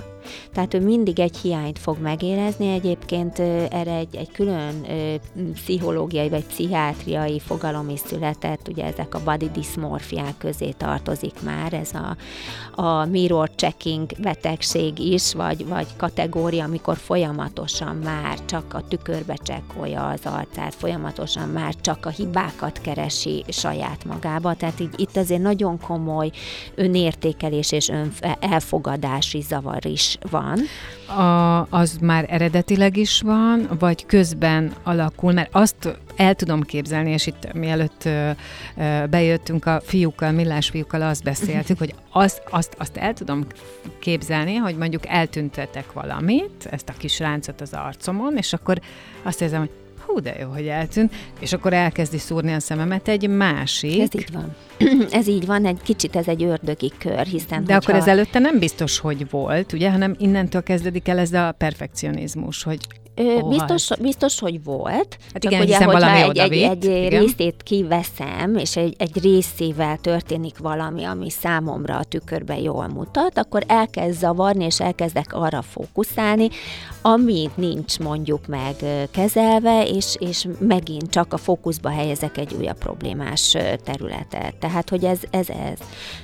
Tehát 0.53 0.73
ő 0.73 0.79
mindig 0.79 1.19
egy 1.19 1.37
hiányt 1.37 1.79
fog 1.79 1.97
megérezni, 2.01 2.73
egyébként 2.73 3.39
erre 3.69 3.95
egy, 3.95 4.15
egy 4.15 4.31
külön 4.31 4.85
pszichológiai 5.53 6.29
vagy 6.29 6.45
pszichiátriai 6.45 7.39
fogalom 7.39 7.89
is 7.89 7.99
született, 7.99 8.67
ugye 8.67 8.85
ezek 8.85 9.15
a 9.15 9.23
body 9.23 9.49
dysmorphiák 9.53 10.37
közé 10.37 10.69
tartozik 10.69 11.41
már, 11.43 11.73
ez 11.73 11.89
a, 11.93 12.17
a 12.81 13.05
mirror 13.05 13.49
checking 13.55 14.11
betegség 14.21 14.99
is, 14.99 15.33
vagy, 15.33 15.67
vagy 15.67 15.87
kategória, 15.97 16.63
amikor 16.63 16.97
folyamatosan 16.97 17.95
már 17.95 18.45
csak 18.45 18.73
a 18.73 18.87
tükörbe 18.87 19.35
csekkolja 19.35 20.07
az 20.07 20.21
arcát, 20.23 20.75
folyamatosan 20.75 21.49
már 21.49 21.75
csak 21.81 22.05
a 22.05 22.09
hibákat 22.09 22.81
keresi 22.81 23.43
saját 23.47 24.05
magába, 24.05 24.53
tehát 24.53 24.79
így 24.79 24.93
itt 24.95 25.17
azért 25.17 25.41
nagyon 25.41 25.79
komoly 25.79 26.31
önértékelés 26.75 27.71
és 27.71 27.89
ön 27.89 28.13
elfogadási 28.39 29.41
zavar 29.41 29.85
is 29.85 30.10
van. 30.29 30.59
A, 31.17 31.67
az 31.69 31.97
már 32.01 32.25
eredetileg 32.29 32.97
is 32.97 33.21
van, 33.21 33.67
vagy 33.79 34.05
közben 34.05 34.73
alakul, 34.83 35.33
mert 35.33 35.49
azt 35.51 35.97
el 36.15 36.33
tudom 36.33 36.61
képzelni, 36.61 37.11
és 37.11 37.27
itt 37.27 37.53
mielőtt 37.53 38.09
bejöttünk 39.09 39.65
a 39.65 39.81
fiúkkal, 39.83 40.31
millás 40.31 40.69
fiúkkal, 40.69 41.01
azt 41.01 41.23
beszéltük, 41.23 41.77
hogy 41.77 41.95
azt, 42.11 42.41
azt, 42.49 42.75
azt 42.77 42.97
el 42.97 43.13
tudom 43.13 43.45
képzelni, 43.99 44.55
hogy 44.55 44.77
mondjuk 44.77 45.07
eltüntetek 45.07 45.93
valamit, 45.93 46.67
ezt 46.71 46.89
a 46.89 46.93
kis 46.97 47.19
ráncot 47.19 47.61
az 47.61 47.73
arcomon, 47.73 48.37
és 48.37 48.53
akkor 48.53 48.79
azt 49.23 49.41
érzem, 49.41 49.59
hogy 49.59 49.80
hú, 50.11 50.19
de 50.19 50.35
jó, 50.39 50.49
hogy 50.49 50.67
eltűnt, 50.67 51.13
és 51.39 51.53
akkor 51.53 51.73
elkezdi 51.73 52.17
szúrni 52.17 52.53
a 52.53 52.59
szememet 52.59 53.07
egy 53.07 53.29
másik. 53.29 54.01
Ez 54.01 54.15
így 54.15 54.31
van. 54.33 54.55
ez 55.19 55.27
így 55.27 55.45
van, 55.45 55.65
egy 55.65 55.79
kicsit 55.83 56.15
ez 56.15 56.27
egy 56.27 56.43
ördögi 56.43 56.91
kör, 56.97 57.25
hiszen... 57.25 57.63
De 57.63 57.75
akkor 57.75 57.95
ez 57.95 58.07
előtte 58.07 58.39
nem 58.39 58.59
biztos, 58.59 58.99
hogy 58.99 59.29
volt, 59.29 59.73
ugye, 59.73 59.91
hanem 59.91 60.15
innentől 60.17 60.63
kezdődik 60.63 61.07
el 61.07 61.19
ez 61.19 61.33
a 61.33 61.55
perfekcionizmus, 61.57 62.63
hogy 62.63 62.79
Biztos, 63.49 63.89
biztos, 63.99 64.39
hogy 64.39 64.63
volt. 64.63 65.17
Hát 65.33 65.43
igen, 65.43 65.61
ugye, 65.61 65.83
hogyha 65.83 66.15
egy, 66.15 66.37
egy, 66.37 66.53
egy 66.53 66.83
igen. 66.83 67.19
részét 67.19 67.63
kiveszem, 67.63 68.55
és 68.55 68.75
egy, 68.75 68.95
egy 68.97 69.21
részével 69.21 69.97
történik 69.97 70.57
valami, 70.57 71.03
ami 71.03 71.29
számomra 71.29 71.97
a 71.97 72.03
tükörben 72.03 72.57
jól 72.57 72.87
mutat, 72.87 73.37
akkor 73.37 73.63
elkezd 73.67 74.19
zavarni, 74.19 74.65
és 74.65 74.79
elkezdek 74.79 75.33
arra 75.33 75.61
fókuszálni, 75.61 76.49
ami 77.01 77.49
nincs 77.55 77.99
mondjuk 77.99 78.47
meg 78.47 78.75
kezelve, 79.11 79.87
és, 79.87 80.15
és 80.19 80.47
megint 80.59 81.09
csak 81.09 81.33
a 81.33 81.37
fókuszba 81.37 81.89
helyezek 81.89 82.37
egy 82.37 82.53
újabb 82.59 82.77
problémás 82.77 83.57
területet. 83.83 84.55
Tehát, 84.55 84.89
hogy 84.89 85.03
ez 85.03 85.19
ez. 85.31 85.49
ez. 85.49 85.79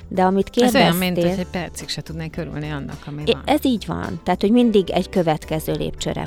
De 0.08 0.22
amit 0.22 0.50
kérdeztél... 0.50 0.80
Ez 0.80 0.86
olyan, 0.86 1.12
mint 1.12 1.16
hogy 1.16 1.38
egy 1.38 1.46
percig 1.50 1.88
se 1.88 2.02
tudnék 2.02 2.30
körülni 2.30 2.70
annak, 2.70 3.02
ami 3.06 3.22
van. 3.24 3.42
Ez 3.44 3.64
így 3.64 3.86
van. 3.86 4.20
Tehát, 4.22 4.40
hogy 4.40 4.50
mindig 4.50 4.90
egy 4.90 5.08
következő 5.08 5.72
lépcsőre 5.72 6.24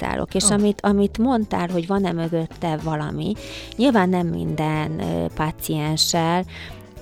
fókuszálok. 0.00 0.34
És 0.34 0.44
oh. 0.44 0.52
amit, 0.52 0.80
amit 0.80 1.18
mondtál, 1.18 1.68
hogy 1.68 1.86
van-e 1.86 2.12
mögötte 2.12 2.76
valami, 2.76 3.32
nyilván 3.76 4.08
nem 4.08 4.26
minden 4.26 5.02
pácienssel, 5.34 6.44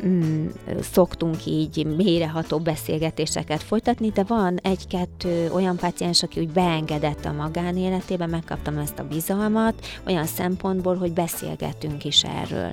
mm, 0.06 0.46
szoktunk 0.80 1.46
így 1.46 1.86
mélyreható 1.96 2.58
beszélgetéseket 2.58 3.62
folytatni, 3.62 4.08
de 4.08 4.22
van 4.22 4.58
egy-kettő 4.62 5.50
olyan 5.52 5.76
paciens, 5.76 6.22
aki 6.22 6.40
úgy 6.40 6.50
beengedett 6.50 7.24
a 7.24 7.32
magánéletébe, 7.32 8.26
megkaptam 8.26 8.78
ezt 8.78 8.98
a 8.98 9.08
bizalmat, 9.08 9.74
olyan 10.06 10.26
szempontból, 10.26 10.96
hogy 10.96 11.12
beszélgetünk 11.12 12.04
is 12.04 12.24
erről 12.24 12.72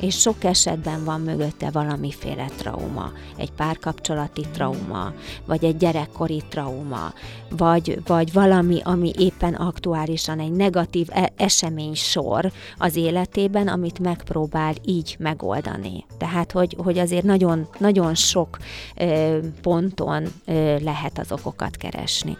és 0.00 0.20
sok 0.20 0.44
esetben 0.44 1.04
van 1.04 1.20
mögötte 1.20 1.70
valamiféle 1.70 2.46
trauma, 2.56 3.12
egy 3.36 3.52
párkapcsolati 3.52 4.44
trauma, 4.52 5.12
vagy 5.46 5.64
egy 5.64 5.76
gyerekkori 5.76 6.42
trauma, 6.48 7.12
vagy, 7.50 8.00
vagy 8.06 8.32
valami, 8.32 8.80
ami 8.84 9.12
éppen 9.18 9.54
aktuálisan 9.54 10.38
egy 10.38 10.52
negatív 10.52 11.06
e- 11.10 11.32
esemény 11.36 11.94
sor 11.94 12.52
az 12.78 12.96
életében, 12.96 13.68
amit 13.68 13.98
megpróbál 13.98 14.74
így 14.84 15.16
megoldani. 15.18 16.04
Tehát, 16.18 16.52
hogy, 16.52 16.76
hogy 16.82 16.98
azért 16.98 17.24
nagyon, 17.24 17.68
nagyon 17.78 18.14
sok 18.14 18.58
ö, 18.96 19.38
ponton 19.62 20.26
ö, 20.44 20.78
lehet 20.78 21.18
az 21.18 21.32
okokat 21.32 21.76
keresni. 21.76 22.36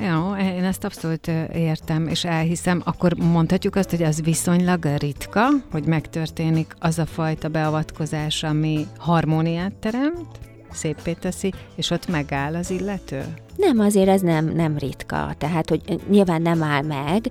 Jó, 0.00 0.36
én 0.36 0.64
ezt 0.64 0.84
abszolút 0.84 1.26
értem, 1.52 2.06
és 2.06 2.24
elhiszem. 2.24 2.82
Akkor 2.84 3.14
mondhatjuk 3.14 3.76
azt, 3.76 3.90
hogy 3.90 4.02
az 4.02 4.22
viszonylag 4.22 4.84
ritka, 4.84 5.48
hogy 5.70 5.86
megtörténik 5.86 6.74
az 6.78 6.98
a 6.98 7.06
fajta 7.06 7.48
beavatkozás, 7.48 8.42
ami 8.42 8.86
harmóniát 8.98 9.74
teremt, 9.74 10.38
szépé 10.70 11.12
teszi, 11.12 11.52
és 11.76 11.90
ott 11.90 12.08
megáll 12.08 12.54
az 12.54 12.70
illető? 12.70 13.24
Nem, 13.58 13.78
azért 13.78 14.08
ez 14.08 14.20
nem, 14.20 14.44
nem 14.44 14.78
ritka. 14.78 15.34
Tehát, 15.38 15.68
hogy 15.68 15.80
nyilván 16.08 16.42
nem 16.42 16.62
áll 16.62 16.82
meg, 16.82 17.30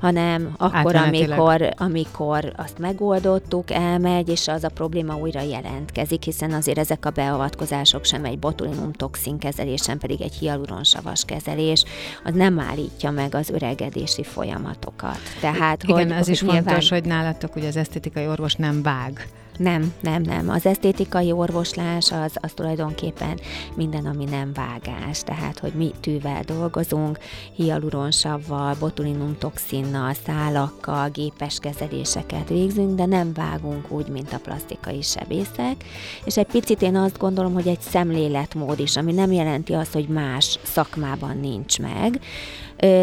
hanem 0.00 0.54
akkor, 0.56 0.96
amikor, 0.96 1.68
amikor 1.76 2.52
azt 2.56 2.78
megoldottuk, 2.78 3.70
elmegy, 3.70 4.28
és 4.28 4.48
az 4.48 4.64
a 4.64 4.68
probléma 4.68 5.16
újra 5.16 5.40
jelentkezik, 5.40 6.22
hiszen 6.22 6.52
azért 6.52 6.78
ezek 6.78 7.06
a 7.06 7.10
beavatkozások 7.10 8.04
sem 8.04 8.24
egy 8.24 8.38
botulinum 8.38 8.92
toxin 8.92 9.38
kezelés, 9.38 9.82
sem 9.82 9.98
pedig 9.98 10.20
egy 10.20 10.34
hialuronsavas 10.34 11.24
kezelés, 11.24 11.84
az 12.24 12.34
nem 12.34 12.60
állítja 12.60 13.10
meg 13.10 13.34
az 13.34 13.50
öregedési 13.50 14.22
folyamatokat. 14.22 15.18
Tehát, 15.40 15.82
Igen, 15.82 15.96
hogy, 15.96 16.10
ez 16.10 16.28
is 16.28 16.42
nyilván... 16.42 16.62
fontos, 16.62 16.88
hogy 16.88 17.04
nálatok 17.04 17.52
hogy 17.52 17.66
az 17.66 17.76
esztetikai 17.76 18.26
orvos 18.26 18.54
nem 18.54 18.82
vág 18.82 19.28
nem, 19.58 19.92
nem, 20.00 20.22
nem. 20.22 20.48
Az 20.48 20.66
esztétikai 20.66 21.32
orvoslás 21.32 22.12
az, 22.12 22.32
az 22.40 22.52
tulajdonképpen 22.54 23.40
minden, 23.74 24.06
ami 24.06 24.24
nem 24.24 24.52
vágás. 24.54 25.20
Tehát, 25.20 25.58
hogy 25.58 25.72
mi 25.72 25.90
tűvel 26.00 26.42
dolgozunk, 26.42 27.18
hialuronsavval, 27.54 28.76
botulinum 28.78 29.38
toxinnal, 29.38 30.12
szálakkal, 30.26 31.08
gépes 31.08 31.58
kezeléseket 31.58 32.48
végzünk, 32.48 32.94
de 32.96 33.06
nem 33.06 33.32
vágunk 33.32 33.90
úgy, 33.90 34.08
mint 34.08 34.32
a 34.32 34.38
plastikai 34.38 35.02
sebészek. 35.02 35.84
És 36.24 36.36
egy 36.36 36.46
picit 36.46 36.82
én 36.82 36.96
azt 36.96 37.18
gondolom, 37.18 37.54
hogy 37.54 37.68
egy 37.68 37.80
szemléletmód 37.80 38.78
is, 38.78 38.96
ami 38.96 39.12
nem 39.12 39.32
jelenti 39.32 39.72
azt, 39.72 39.92
hogy 39.92 40.08
más 40.08 40.58
szakmában 40.62 41.38
nincs 41.40 41.78
meg, 41.78 42.20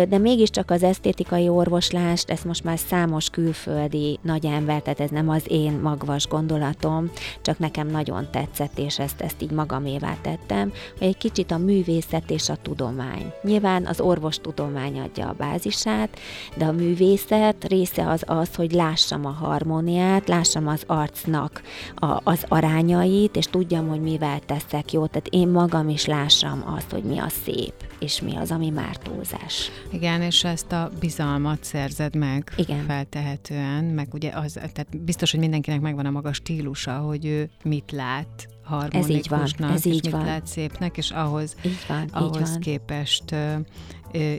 de 0.09 0.17
mégiscsak 0.17 0.71
az 0.71 0.83
esztétikai 0.83 1.49
orvoslást, 1.49 2.29
ezt 2.29 2.45
most 2.45 2.63
már 2.63 2.79
számos 2.79 3.29
külföldi 3.29 4.19
nagy 4.21 4.45
ember, 4.45 4.81
tehát 4.81 4.99
ez 4.99 5.09
nem 5.09 5.29
az 5.29 5.43
én 5.47 5.71
magvas 5.71 6.27
gondolatom, 6.27 7.11
csak 7.41 7.59
nekem 7.59 7.87
nagyon 7.87 8.27
tetszett, 8.31 8.77
és 8.77 8.99
ezt, 8.99 9.21
ezt 9.21 9.41
így 9.41 9.51
magamévá 9.51 10.15
tettem, 10.21 10.71
hogy 10.97 11.07
egy 11.07 11.17
kicsit 11.17 11.51
a 11.51 11.57
művészet 11.57 12.31
és 12.31 12.49
a 12.49 12.57
tudomány. 12.61 13.31
Nyilván 13.41 13.85
az 13.85 14.01
orvostudomány 14.01 14.99
adja 14.99 15.27
a 15.27 15.35
bázisát, 15.37 16.19
de 16.57 16.65
a 16.65 16.71
művészet 16.71 17.67
része 17.67 18.09
az 18.09 18.23
az, 18.25 18.55
hogy 18.55 18.71
lássam 18.71 19.25
a 19.25 19.29
harmóniát, 19.29 20.27
lássam 20.27 20.67
az 20.67 20.83
arcnak 20.87 21.61
a, 21.95 22.19
az 22.23 22.45
arányait, 22.47 23.35
és 23.35 23.45
tudjam, 23.45 23.87
hogy 23.87 24.01
mivel 24.01 24.39
teszek 24.39 24.91
jót, 24.91 25.11
tehát 25.11 25.27
én 25.27 25.47
magam 25.47 25.89
is 25.89 26.05
lássam 26.05 26.63
azt, 26.77 26.91
hogy 26.91 27.03
mi 27.03 27.17
a 27.17 27.29
szép 27.43 27.73
és 28.03 28.21
mi 28.21 28.35
az, 28.35 28.51
ami 28.51 28.69
már 28.69 28.97
túlzás. 28.97 29.71
Igen, 29.91 30.21
és 30.21 30.43
ezt 30.43 30.71
a 30.71 30.91
bizalmat 30.99 31.63
szerzed 31.63 32.15
meg 32.15 32.53
Igen. 32.55 32.85
feltehetően, 32.85 33.83
meg 33.83 34.07
ugye 34.13 34.31
az, 34.31 34.53
tehát 34.53 35.03
biztos, 35.03 35.31
hogy 35.31 35.39
mindenkinek 35.39 35.81
megvan 35.81 36.05
a 36.05 36.09
maga 36.11 36.33
stílusa, 36.33 36.97
hogy 36.97 37.25
ő 37.25 37.49
mit 37.63 37.91
lát 37.91 38.47
harmonikusnak, 38.63 39.01
ez 39.03 39.15
így 39.15 39.29
van, 39.59 39.71
ez 39.71 39.85
és 39.85 39.93
így 39.93 40.03
mit 40.03 40.11
van. 40.11 40.25
lát 40.25 40.47
szépnek, 40.47 40.97
és 40.97 41.11
ahhoz, 41.11 41.55
így 41.65 41.85
van, 41.87 42.07
ahhoz 42.11 42.39
így 42.39 42.47
van. 42.47 42.59
képest 42.59 43.35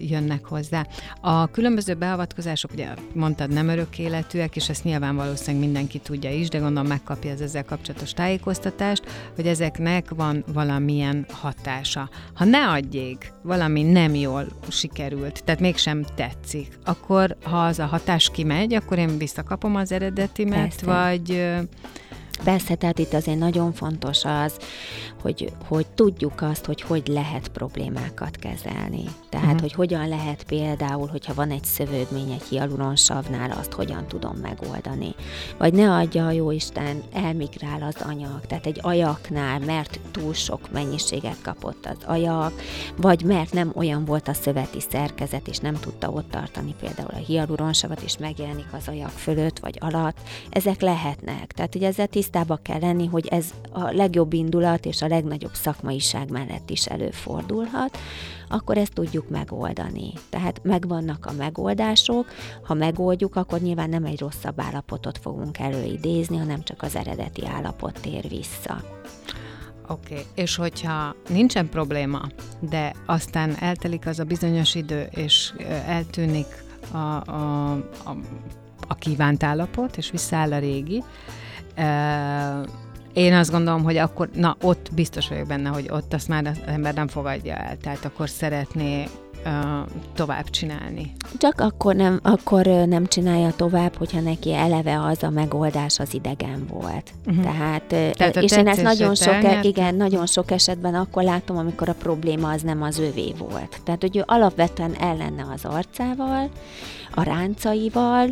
jönnek 0.00 0.44
hozzá. 0.44 0.86
A 1.20 1.46
különböző 1.46 1.94
beavatkozások, 1.94 2.72
ugye 2.72 2.88
mondtad, 3.12 3.50
nem 3.50 3.68
örök 3.68 3.98
életűek, 3.98 4.56
és 4.56 4.68
ezt 4.68 4.84
nyilván 4.84 5.16
valószínűleg 5.16 5.64
mindenki 5.64 5.98
tudja 5.98 6.30
is, 6.30 6.48
de 6.48 6.58
gondolom 6.58 6.88
megkapja 6.88 7.32
az 7.32 7.40
ezzel 7.40 7.64
kapcsolatos 7.64 8.12
tájékoztatást, 8.12 9.02
hogy 9.34 9.46
ezeknek 9.46 10.10
van 10.10 10.44
valamilyen 10.52 11.26
hatása. 11.30 12.08
Ha 12.34 12.44
ne 12.44 12.68
adjék, 12.68 13.32
valami 13.42 13.82
nem 13.82 14.14
jól 14.14 14.46
sikerült, 14.68 15.44
tehát 15.44 15.60
mégsem 15.60 16.04
tetszik, 16.14 16.78
akkor 16.84 17.36
ha 17.42 17.64
az 17.64 17.78
a 17.78 17.86
hatás 17.86 18.30
kimegy, 18.32 18.74
akkor 18.74 18.98
én 18.98 19.18
visszakapom 19.18 19.76
az 19.76 19.92
eredetimet, 19.92 20.60
Persze. 20.60 20.86
vagy 20.86 21.42
Persze, 22.44 22.74
tehát 22.74 22.98
itt 22.98 23.14
azért 23.14 23.38
nagyon 23.38 23.72
fontos 23.72 24.24
az, 24.24 24.56
hogy, 25.24 25.52
hogy 25.68 25.86
tudjuk 25.86 26.40
azt, 26.40 26.64
hogy 26.64 26.80
hogy 26.80 27.06
lehet 27.06 27.48
problémákat 27.48 28.36
kezelni. 28.36 29.04
Tehát, 29.28 29.46
uh-huh. 29.46 29.60
hogy 29.60 29.72
hogyan 29.72 30.08
lehet 30.08 30.44
például, 30.44 31.06
hogyha 31.06 31.34
van 31.34 31.50
egy 31.50 31.64
szövődmény 31.64 32.30
egy 32.30 32.42
hialuronsavnál, 32.42 33.50
azt 33.50 33.72
hogyan 33.72 34.06
tudom 34.06 34.36
megoldani. 34.36 35.14
Vagy 35.58 35.72
ne 35.72 35.92
adja 35.92 36.26
a 36.26 36.30
jóisten, 36.30 37.02
elmigrál 37.12 37.82
az 37.82 38.02
anyag. 38.02 38.40
Tehát 38.46 38.66
egy 38.66 38.78
ajaknál, 38.82 39.58
mert 39.58 40.00
túl 40.10 40.34
sok 40.34 40.72
mennyiséget 40.72 41.42
kapott 41.42 41.86
az 41.86 42.04
ajak, 42.06 42.52
vagy 42.96 43.22
mert 43.22 43.52
nem 43.52 43.72
olyan 43.74 44.04
volt 44.04 44.28
a 44.28 44.34
szöveti 44.34 44.80
szerkezet, 44.90 45.48
és 45.48 45.58
nem 45.58 45.74
tudta 45.74 46.10
ott 46.10 46.30
tartani 46.30 46.74
például 46.80 47.10
a 47.12 47.24
hialuronsavat, 47.26 48.00
és 48.00 48.18
megjelenik 48.18 48.68
az 48.72 48.88
ajak 48.88 49.10
fölött, 49.10 49.58
vagy 49.58 49.78
alatt. 49.80 50.16
Ezek 50.50 50.80
lehetnek. 50.80 51.52
Tehát, 51.52 51.72
hogy 51.72 51.84
ezzel 51.84 52.06
tisztába 52.06 52.58
kell 52.62 52.80
lenni, 52.80 53.06
hogy 53.06 53.26
ez 53.26 53.46
a 53.72 53.92
legjobb 53.92 54.32
indulat 54.32 54.86
és 54.86 55.02
a 55.02 55.12
legnagyobb 55.14 55.54
szakmaiság 55.54 56.30
mellett 56.30 56.70
is 56.70 56.86
előfordulhat, 56.86 57.98
akkor 58.48 58.78
ezt 58.78 58.92
tudjuk 58.92 59.28
megoldani. 59.28 60.12
Tehát 60.28 60.60
megvannak 60.62 61.26
a 61.26 61.32
megoldások, 61.32 62.26
ha 62.62 62.74
megoldjuk, 62.74 63.36
akkor 63.36 63.60
nyilván 63.60 63.88
nem 63.88 64.04
egy 64.04 64.20
rosszabb 64.20 64.60
állapotot 64.60 65.18
fogunk 65.18 65.58
előidézni, 65.58 66.36
hanem 66.36 66.62
csak 66.62 66.82
az 66.82 66.96
eredeti 66.96 67.46
állapot 67.46 68.00
tér 68.00 68.28
vissza. 68.28 68.80
Oké, 69.88 70.12
okay. 70.12 70.24
és 70.34 70.56
hogyha 70.56 71.16
nincsen 71.28 71.68
probléma, 71.68 72.20
de 72.60 72.92
aztán 73.06 73.56
eltelik 73.60 74.06
az 74.06 74.18
a 74.18 74.24
bizonyos 74.24 74.74
idő, 74.74 75.08
és 75.10 75.52
eltűnik 75.86 76.46
a, 76.92 76.96
a, 76.96 77.72
a, 78.04 78.16
a 78.88 78.94
kívánt 78.94 79.42
állapot, 79.42 79.96
és 79.96 80.10
visszaáll 80.10 80.52
a 80.52 80.58
régi, 80.58 81.02
én 83.14 83.34
azt 83.34 83.50
gondolom, 83.50 83.82
hogy 83.82 83.96
akkor, 83.96 84.28
na 84.34 84.56
ott 84.60 84.88
biztos 84.94 85.28
vagyok 85.28 85.46
benne, 85.46 85.68
hogy 85.68 85.88
ott 85.90 86.12
azt 86.12 86.28
már 86.28 86.46
az 86.46 86.58
ember 86.66 86.94
nem 86.94 87.08
fogadja 87.08 87.54
el, 87.54 87.76
tehát 87.82 88.04
akkor 88.04 88.28
szeretné 88.28 89.04
uh, 89.44 89.52
tovább 90.14 90.50
csinálni. 90.50 91.12
Csak 91.38 91.60
akkor 91.60 91.94
nem, 91.94 92.20
akkor 92.22 92.66
nem 92.66 93.06
csinálja 93.06 93.52
tovább, 93.56 93.96
hogyha 93.96 94.20
neki 94.20 94.52
eleve 94.54 95.00
az 95.00 95.22
a 95.22 95.30
megoldás 95.30 95.98
az 95.98 96.14
idegen 96.14 96.66
volt. 96.68 97.10
Uh-huh. 97.26 97.44
Tehát, 97.44 97.82
Tehát 98.16 98.36
és 98.36 98.52
én 98.52 98.68
ezt 98.68 98.82
nagyon 98.82 99.14
sok, 99.14 99.44
e- 99.44 99.60
igen, 99.62 99.94
nagyon 99.94 100.26
sok 100.26 100.50
esetben 100.50 100.94
akkor 100.94 101.22
látom, 101.22 101.56
amikor 101.56 101.88
a 101.88 101.94
probléma 101.94 102.50
az 102.50 102.62
nem 102.62 102.82
az 102.82 102.98
övé 102.98 103.34
volt. 103.38 103.80
Tehát, 103.84 104.00
hogy 104.00 104.16
ő 104.16 104.22
alapvetően 104.26 104.94
ellenne 105.00 105.46
az 105.54 105.64
arcával, 105.64 106.50
a 107.14 107.22
ráncaival, 107.22 108.28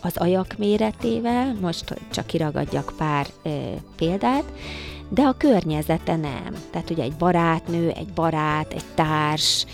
az 0.00 0.16
ajak 0.16 0.54
méretével, 0.58 1.56
most 1.60 1.94
csak 2.10 2.26
kiragadjak 2.26 2.92
pár 2.96 3.26
példát, 3.96 4.44
de 5.08 5.22
a 5.22 5.34
környezete 5.38 6.16
nem. 6.16 6.54
Tehát 6.70 6.90
ugye 6.90 7.02
egy 7.02 7.14
barátnő, 7.14 7.90
egy 7.90 8.12
barát, 8.14 8.72
egy 8.72 8.84
társ, 8.94 9.66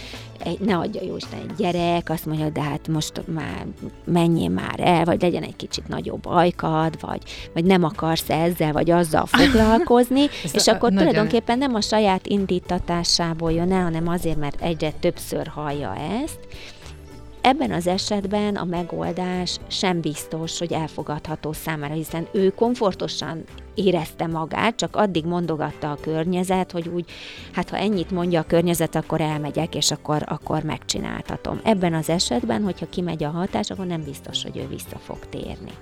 egy, 0.44 0.60
ne 0.60 0.76
adja 0.76 1.02
Jóisten 1.02 1.38
egy 1.38 1.54
gyerek, 1.56 2.10
azt 2.10 2.26
mondja, 2.26 2.48
de 2.48 2.62
hát 2.62 2.88
most 2.88 3.22
már 3.26 3.66
menjél 4.04 4.48
már 4.48 4.80
el, 4.80 5.04
vagy 5.04 5.22
legyen 5.22 5.42
egy 5.42 5.56
kicsit 5.56 5.88
nagyobb 5.88 6.26
ajkad, 6.26 7.00
vagy, 7.00 7.22
vagy 7.54 7.64
nem 7.64 7.84
akarsz 7.84 8.30
ezzel, 8.30 8.72
vagy 8.72 8.90
azzal 8.90 9.26
foglalkozni, 9.38 10.26
és 10.52 10.66
akkor 10.66 10.90
nagyon... 10.90 11.08
tulajdonképpen 11.08 11.58
nem 11.58 11.74
a 11.74 11.80
saját 11.80 12.26
indítatásából 12.26 13.52
jön 13.52 13.72
el, 13.72 13.82
hanem 13.82 14.08
azért, 14.08 14.38
mert 14.38 14.60
egyre 14.60 14.90
többször 14.90 15.46
hallja 15.46 15.96
ezt, 16.22 16.38
Ebben 17.46 17.72
az 17.72 17.86
esetben 17.86 18.56
a 18.56 18.64
megoldás 18.64 19.58
sem 19.66 20.00
biztos, 20.00 20.58
hogy 20.58 20.72
elfogadható 20.72 21.52
számára, 21.52 21.94
hiszen 21.94 22.28
ő 22.32 22.50
komfortosan 22.50 23.44
érezte 23.74 24.26
magát, 24.26 24.76
csak 24.76 24.96
addig 24.96 25.24
mondogatta 25.24 25.90
a 25.90 25.98
környezet, 26.00 26.70
hogy 26.70 26.88
úgy, 26.88 27.04
hát 27.52 27.70
ha 27.70 27.76
ennyit 27.76 28.10
mondja 28.10 28.40
a 28.40 28.46
környezet, 28.46 28.94
akkor 28.94 29.20
elmegyek, 29.20 29.74
és 29.74 29.90
akkor, 29.90 30.22
akkor 30.26 30.62
megcsináltatom. 30.62 31.60
Ebben 31.64 31.94
az 31.94 32.08
esetben, 32.08 32.62
hogyha 32.62 32.88
kimegy 32.88 33.24
a 33.24 33.30
hatás, 33.30 33.70
akkor 33.70 33.86
nem 33.86 34.02
biztos, 34.04 34.42
hogy 34.42 34.56
ő 34.56 34.66
vissza 34.68 34.98
fog 34.98 35.18
térni. 35.28 35.72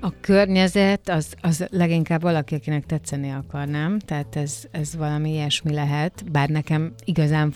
A 0.00 0.12
környezet 0.20 1.08
az, 1.08 1.34
az 1.40 1.66
leginkább 1.70 2.22
valaki, 2.22 2.54
akinek 2.54 2.86
tetszeni 2.86 3.30
akar, 3.30 3.66
nem? 3.66 3.98
Tehát 3.98 4.36
ez, 4.36 4.62
ez 4.70 4.96
valami 4.96 5.30
ilyesmi 5.30 5.72
lehet, 5.72 6.30
bár 6.30 6.48
nekem 6.48 6.94
igazán 7.04 7.50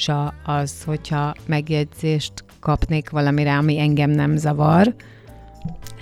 furcsa 0.00 0.34
az, 0.44 0.82
hogyha 0.84 1.34
megjegyzést 1.46 2.32
kapnék 2.60 3.10
valamire, 3.10 3.56
ami 3.56 3.78
engem 3.78 4.10
nem 4.10 4.36
zavar, 4.36 4.94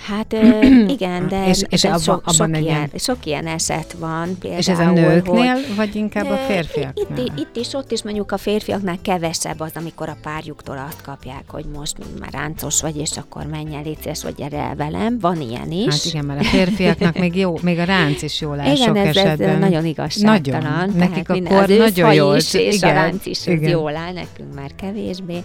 Hát 0.09 0.33
igen, 0.97 1.29
de, 1.29 1.49
és, 1.49 1.63
és 1.69 1.81
de 1.81 1.89
abba, 1.89 1.99
sok, 1.99 2.23
abban 2.25 2.55
sok, 2.55 2.63
ilyen, 2.65 2.91
sok 2.95 3.17
ilyen 3.25 3.47
eset 3.47 3.93
van. 3.99 4.39
Például, 4.39 4.61
és 4.61 4.69
ez 4.69 4.79
a 4.79 4.91
nőknél, 4.91 5.53
hogy, 5.53 5.75
vagy 5.77 5.95
inkább 5.95 6.31
a 6.31 6.37
férfiaknál? 6.37 7.19
Itt, 7.19 7.39
itt 7.39 7.57
is, 7.57 7.75
ott 7.75 7.93
is 7.93 8.03
mondjuk 8.03 8.33
a 8.33 8.37
férfiaknál 8.37 8.99
kevesebb 9.03 9.61
az, 9.61 9.71
amikor 9.75 10.09
a 10.09 10.17
párjuktól 10.23 10.85
azt 10.89 11.03
kapják, 11.03 11.43
hogy 11.47 11.65
most 11.75 11.97
már 12.21 12.33
ráncos 12.33 12.81
vagy, 12.81 12.97
és 12.97 13.17
akkor 13.17 13.47
menj 13.47 13.75
el, 13.75 13.83
légy 13.83 14.19
vagy 14.23 14.35
gyere 14.35 14.59
el 14.59 14.75
velem. 14.77 15.19
Van 15.21 15.41
ilyen 15.41 15.71
is. 15.71 15.95
Hát 15.95 16.05
igen, 16.05 16.25
mert 16.25 16.41
a 16.41 16.45
férfiaknak 16.45 17.19
még 17.19 17.37
jó, 17.37 17.59
még 17.63 17.79
a 17.79 17.85
ránc 17.85 18.23
is 18.23 18.41
jól 18.41 18.61
áll 18.61 18.75
igen, 18.75 18.87
sok 18.87 18.97
ez, 18.97 19.17
esetben. 19.17 19.49
ez 19.49 19.59
nagyon 19.59 19.85
igazságtalan. 19.85 20.63
Nagyon. 20.63 20.97
Nekik 20.97 21.29
akkor 21.29 21.69
nagyon 21.69 22.15
jó. 22.15 22.35
Is, 22.35 22.55
és 22.55 22.77
igen, 22.77 22.91
a 22.91 22.93
ránc 22.93 23.27
is 23.27 23.47
igen. 23.47 23.71
jól 23.71 23.97
áll, 23.97 24.13
nekünk 24.13 24.55
már 24.55 24.71
kevésbé. 24.77 25.43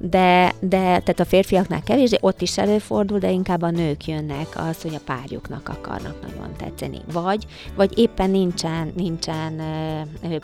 De, 0.00 0.52
de 0.60 0.78
tehát 0.78 1.20
a 1.20 1.24
férfiaknál 1.24 1.82
kevésbé, 1.82 2.16
ott 2.20 2.42
is 2.42 2.58
előfordul, 2.58 3.18
de 3.18 3.30
inkább 3.30 3.45
a 3.48 3.70
nők 3.70 4.06
jönnek 4.06 4.46
az, 4.54 4.82
hogy 4.82 4.94
a 4.94 5.00
párjuknak 5.04 5.68
akarnak 5.68 6.20
nagyon 6.20 6.52
tetszeni. 6.56 6.98
Vagy, 7.12 7.46
vagy 7.74 7.98
éppen 7.98 8.30
nincsen, 8.30 8.92
nincsen 8.96 9.62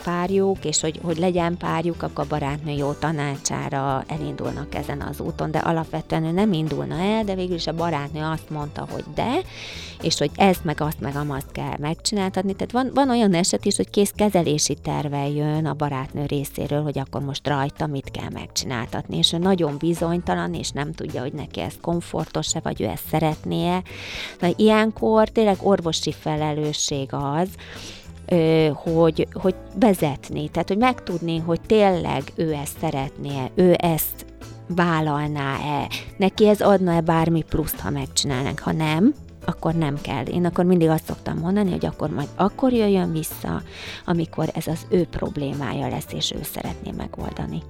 párjuk, 0.04 0.64
és 0.64 0.80
hogy, 0.80 0.98
hogy 1.02 1.18
legyen 1.18 1.56
párjuk, 1.56 2.02
akkor 2.02 2.24
a 2.24 2.28
barátnő 2.28 2.72
jó 2.72 2.92
tanácsára 2.92 4.04
elindulnak 4.06 4.74
ezen 4.74 5.00
az 5.00 5.20
úton, 5.20 5.50
de 5.50 5.58
alapvetően 5.58 6.24
ő 6.24 6.30
nem 6.30 6.52
indulna 6.52 6.98
el, 6.98 7.24
de 7.24 7.34
végül 7.34 7.54
is 7.54 7.66
a 7.66 7.74
barátnő 7.74 8.22
azt 8.22 8.50
mondta, 8.50 8.86
hogy 8.90 9.04
de, 9.14 9.40
és 10.02 10.18
hogy 10.18 10.30
ezt 10.36 10.64
meg 10.64 10.80
azt 10.80 11.00
meg 11.00 11.16
amazt 11.16 11.52
kell 11.52 11.76
megcsináltatni. 11.78 12.54
Tehát 12.54 12.72
van, 12.72 12.90
van 12.94 13.10
olyan 13.10 13.34
eset 13.34 13.64
is, 13.64 13.76
hogy 13.76 13.90
kész 13.90 14.12
kezelési 14.14 14.74
terve 14.74 15.28
jön 15.28 15.66
a 15.66 15.74
barátnő 15.74 16.26
részéről, 16.26 16.82
hogy 16.82 16.98
akkor 16.98 17.20
most 17.20 17.48
rajta 17.48 17.86
mit 17.86 18.10
kell 18.10 18.30
megcsináltatni, 18.32 19.16
és 19.16 19.32
ő 19.32 19.38
nagyon 19.38 19.76
bizonytalan, 19.78 20.54
és 20.54 20.70
nem 20.70 20.92
tudja, 20.92 21.20
hogy 21.20 21.32
neki 21.32 21.60
ez 21.60 21.74
komfortos-e, 21.80 22.60
vagy 22.62 22.80
ő 22.80 22.86
ezt 22.92 23.08
szeretné-e. 23.10 23.82
Na, 24.40 24.48
ilyenkor 24.56 25.28
tényleg 25.28 25.56
orvosi 25.60 26.12
felelősség 26.12 27.08
az, 27.10 27.48
hogy, 28.72 29.28
hogy 29.32 29.54
vezetni, 29.74 30.48
tehát 30.48 30.68
hogy 30.68 30.78
megtudni, 30.78 31.38
hogy 31.38 31.60
tényleg 31.60 32.22
ő 32.34 32.52
ezt 32.52 32.78
szeretné, 32.80 33.50
ő 33.54 33.74
ezt 33.78 34.26
vállalná-e, 34.66 35.88
neki 36.16 36.48
ez 36.48 36.60
adna-e 36.60 37.00
bármi 37.00 37.42
pluszt, 37.42 37.80
ha 37.80 37.90
megcsinálnánk, 37.90 38.58
ha 38.58 38.72
nem, 38.72 39.14
akkor 39.44 39.74
nem 39.74 40.00
kell. 40.00 40.24
Én 40.24 40.44
akkor 40.44 40.64
mindig 40.64 40.88
azt 40.88 41.04
szoktam 41.04 41.38
mondani, 41.38 41.70
hogy 41.70 41.86
akkor 41.86 42.10
majd 42.10 42.28
akkor 42.34 42.72
jöjjön 42.72 43.12
vissza, 43.12 43.62
amikor 44.04 44.50
ez 44.54 44.66
az 44.66 44.86
ő 44.88 45.04
problémája 45.04 45.88
lesz, 45.88 46.12
és 46.12 46.32
ő 46.32 46.42
szeretné 46.42 46.90
megoldani. 46.96 47.62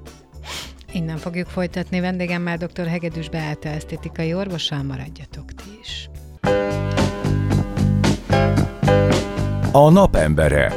Innen 0.92 1.16
fogjuk 1.16 1.46
folytatni 1.46 2.00
vendégemmel 2.00 2.56
dr. 2.56 2.86
Hegedűs 2.86 3.28
Beáta 3.28 3.68
esztétikai 3.68 4.34
orvossal, 4.34 4.82
maradjatok 4.82 5.44
ti 5.52 5.78
is. 5.80 6.10
A 9.72 9.90
napembere. 9.90 10.72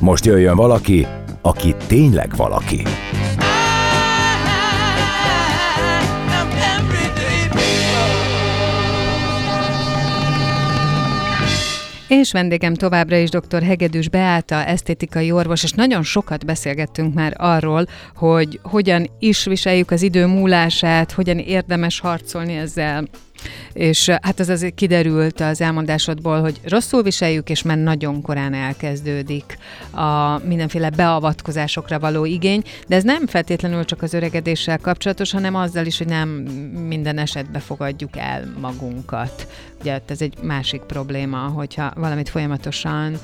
Most 0.00 0.24
jöjjön 0.24 0.56
valaki, 0.56 1.06
aki 1.42 1.74
tényleg 1.86 2.36
valaki. 2.36 2.82
És 12.08 12.32
vendégem 12.32 12.74
továbbra 12.74 13.16
is 13.16 13.30
dr. 13.30 13.62
Hegedűs 13.62 14.08
Beáta, 14.08 14.64
esztétikai 14.64 15.30
orvos, 15.30 15.62
és 15.62 15.72
nagyon 15.72 16.02
sokat 16.02 16.46
beszélgettünk 16.46 17.14
már 17.14 17.34
arról, 17.36 17.86
hogy 18.14 18.60
hogyan 18.62 19.10
is 19.18 19.44
viseljük 19.44 19.90
az 19.90 20.02
idő 20.02 20.26
múlását, 20.26 21.12
hogyan 21.12 21.38
érdemes 21.38 22.00
harcolni 22.00 22.56
ezzel 22.56 23.04
és 23.72 24.08
hát 24.08 24.40
az 24.40 24.48
azért 24.48 24.74
kiderült 24.74 25.40
az 25.40 25.60
elmondásodból, 25.60 26.40
hogy 26.40 26.60
rosszul 26.64 27.02
viseljük, 27.02 27.50
és 27.50 27.62
már 27.62 27.78
nagyon 27.78 28.22
korán 28.22 28.54
elkezdődik 28.54 29.58
a 29.90 30.38
mindenféle 30.46 30.90
beavatkozásokra 30.90 31.98
való 31.98 32.24
igény, 32.24 32.62
de 32.86 32.96
ez 32.96 33.04
nem 33.04 33.26
feltétlenül 33.26 33.84
csak 33.84 34.02
az 34.02 34.14
öregedéssel 34.14 34.78
kapcsolatos, 34.78 35.32
hanem 35.32 35.54
azzal 35.54 35.86
is, 35.86 35.98
hogy 35.98 36.06
nem 36.06 36.28
minden 36.86 37.18
esetben 37.18 37.60
fogadjuk 37.60 38.16
el 38.16 38.54
magunkat. 38.60 39.46
Ugye 39.80 40.00
ez 40.06 40.20
egy 40.20 40.34
másik 40.42 40.80
probléma, 40.80 41.38
hogyha 41.38 41.92
valamit 41.96 42.28
folyamatosan, 42.28 43.18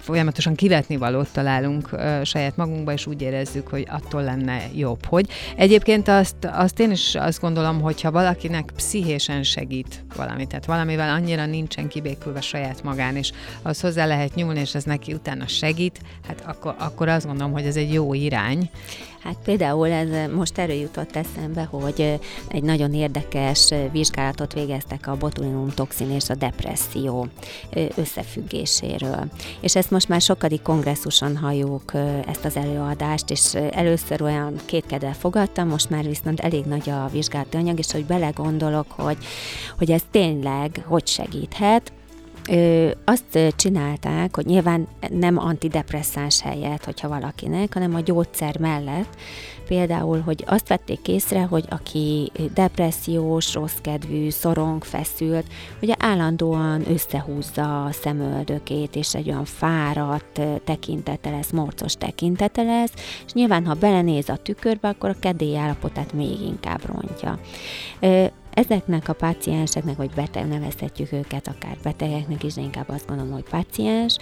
folyamatosan 0.00 0.54
kivetni 0.54 0.96
valót 0.96 1.28
találunk 1.32 1.88
saját 2.22 2.56
magunkba, 2.56 2.92
és 2.92 3.06
úgy 3.06 3.22
érezzük, 3.22 3.68
hogy 3.68 3.86
attól 3.90 4.22
lenne 4.22 4.62
jobb. 4.74 5.04
Hogy 5.04 5.26
egyébként 5.56 6.08
azt, 6.08 6.36
azt 6.52 6.80
én 6.80 6.90
is 6.90 7.14
azt 7.14 7.40
gondolom, 7.40 7.80
hogyha 7.80 8.10
valakinek 8.10 8.72
pszichésen 9.16 9.42
segít 9.42 10.04
valami, 10.16 10.46
tehát 10.46 10.66
valamivel 10.66 11.14
annyira 11.14 11.46
nincsen 11.46 11.88
kibékülve 11.88 12.40
saját 12.40 12.82
magán, 12.82 13.16
és 13.16 13.32
az 13.62 13.80
hozzá 13.80 14.06
lehet 14.06 14.34
nyúlni, 14.34 14.60
és 14.60 14.74
ez 14.74 14.84
neki 14.84 15.12
utána 15.12 15.46
segít, 15.46 16.00
hát 16.26 16.42
akkor, 16.46 16.74
akkor 16.78 17.08
azt 17.08 17.26
gondolom, 17.26 17.52
hogy 17.52 17.66
ez 17.66 17.76
egy 17.76 17.92
jó 17.92 18.14
irány. 18.14 18.70
Hát 19.26 19.36
például 19.44 19.90
ez 19.90 20.30
most 20.32 20.58
erről 20.58 20.76
jutott 20.76 21.16
eszembe, 21.16 21.64
hogy 21.64 22.20
egy 22.48 22.62
nagyon 22.62 22.94
érdekes 22.94 23.72
vizsgálatot 23.92 24.52
végeztek 24.52 25.06
a 25.06 25.16
botulinum 25.16 25.68
toxin 25.68 26.10
és 26.10 26.28
a 26.28 26.34
depresszió 26.34 27.26
összefüggéséről. 27.96 29.24
És 29.60 29.76
ezt 29.76 29.90
most 29.90 30.08
már 30.08 30.20
sokadik 30.20 30.62
kongresszuson 30.62 31.36
halljuk 31.36 31.92
ezt 32.26 32.44
az 32.44 32.56
előadást, 32.56 33.30
és 33.30 33.54
először 33.54 34.22
olyan 34.22 34.54
kétkedve 34.64 35.12
fogadtam, 35.12 35.68
most 35.68 35.90
már 35.90 36.04
viszont 36.04 36.40
elég 36.40 36.64
nagy 36.64 36.90
a 36.90 37.08
vizsgálati 37.12 37.56
anyag, 37.56 37.78
és 37.78 37.92
hogy 37.92 38.04
belegondolok, 38.04 38.90
hogy, 38.90 39.18
hogy 39.78 39.90
ez 39.90 40.02
tényleg 40.10 40.84
hogy 40.86 41.06
segíthet, 41.06 41.92
Ö, 42.48 42.90
azt 43.04 43.54
csinálták, 43.56 44.36
hogy 44.36 44.46
nyilván 44.46 44.88
nem 45.08 45.38
antidepresszáns 45.38 46.40
helyett, 46.40 46.84
hogyha 46.84 47.08
valakinek, 47.08 47.74
hanem 47.74 47.94
a 47.94 48.00
gyógyszer 48.00 48.58
mellett, 48.58 49.16
például, 49.68 50.20
hogy 50.20 50.44
azt 50.46 50.68
vették 50.68 51.08
észre, 51.08 51.42
hogy 51.42 51.64
aki 51.68 52.32
depressziós, 52.54 53.54
rossz 53.54 53.76
kedvű, 53.82 54.30
szorong, 54.30 54.84
feszült, 54.84 55.46
ugye 55.82 55.94
állandóan 55.98 56.90
összehúzza 56.90 57.84
a 57.84 57.92
szemöldökét, 57.92 58.96
és 58.96 59.14
egy 59.14 59.28
olyan 59.28 59.44
fáradt 59.44 60.40
tekintete 60.64 61.30
lesz, 61.30 61.50
morcos 61.50 61.94
tekintete 61.94 62.62
lesz, 62.62 62.92
és 63.26 63.32
nyilván, 63.32 63.66
ha 63.66 63.74
belenéz 63.74 64.28
a 64.28 64.36
tükörbe, 64.36 64.88
akkor 64.88 65.10
a 65.10 65.18
kedély 65.20 65.56
állapotát 65.56 66.12
még 66.12 66.40
inkább 66.40 66.80
rontja. 66.86 67.38
Ezeknek 68.56 69.08
a 69.08 69.12
pácienseknek, 69.12 69.96
vagy 69.96 70.10
beteg, 70.10 70.48
nevezhetjük 70.48 71.12
őket 71.12 71.48
akár 71.48 71.76
betegeknek 71.82 72.42
is, 72.42 72.54
de 72.54 72.60
inkább 72.60 72.88
azt 72.88 73.06
gondolom, 73.06 73.32
hogy 73.32 73.44
páciens, 73.50 74.16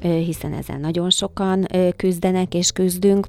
hiszen 0.00 0.52
ezen 0.52 0.80
nagyon 0.80 1.10
sokan 1.10 1.66
küzdenek 1.96 2.54
és 2.54 2.70
küzdünk, 2.70 3.26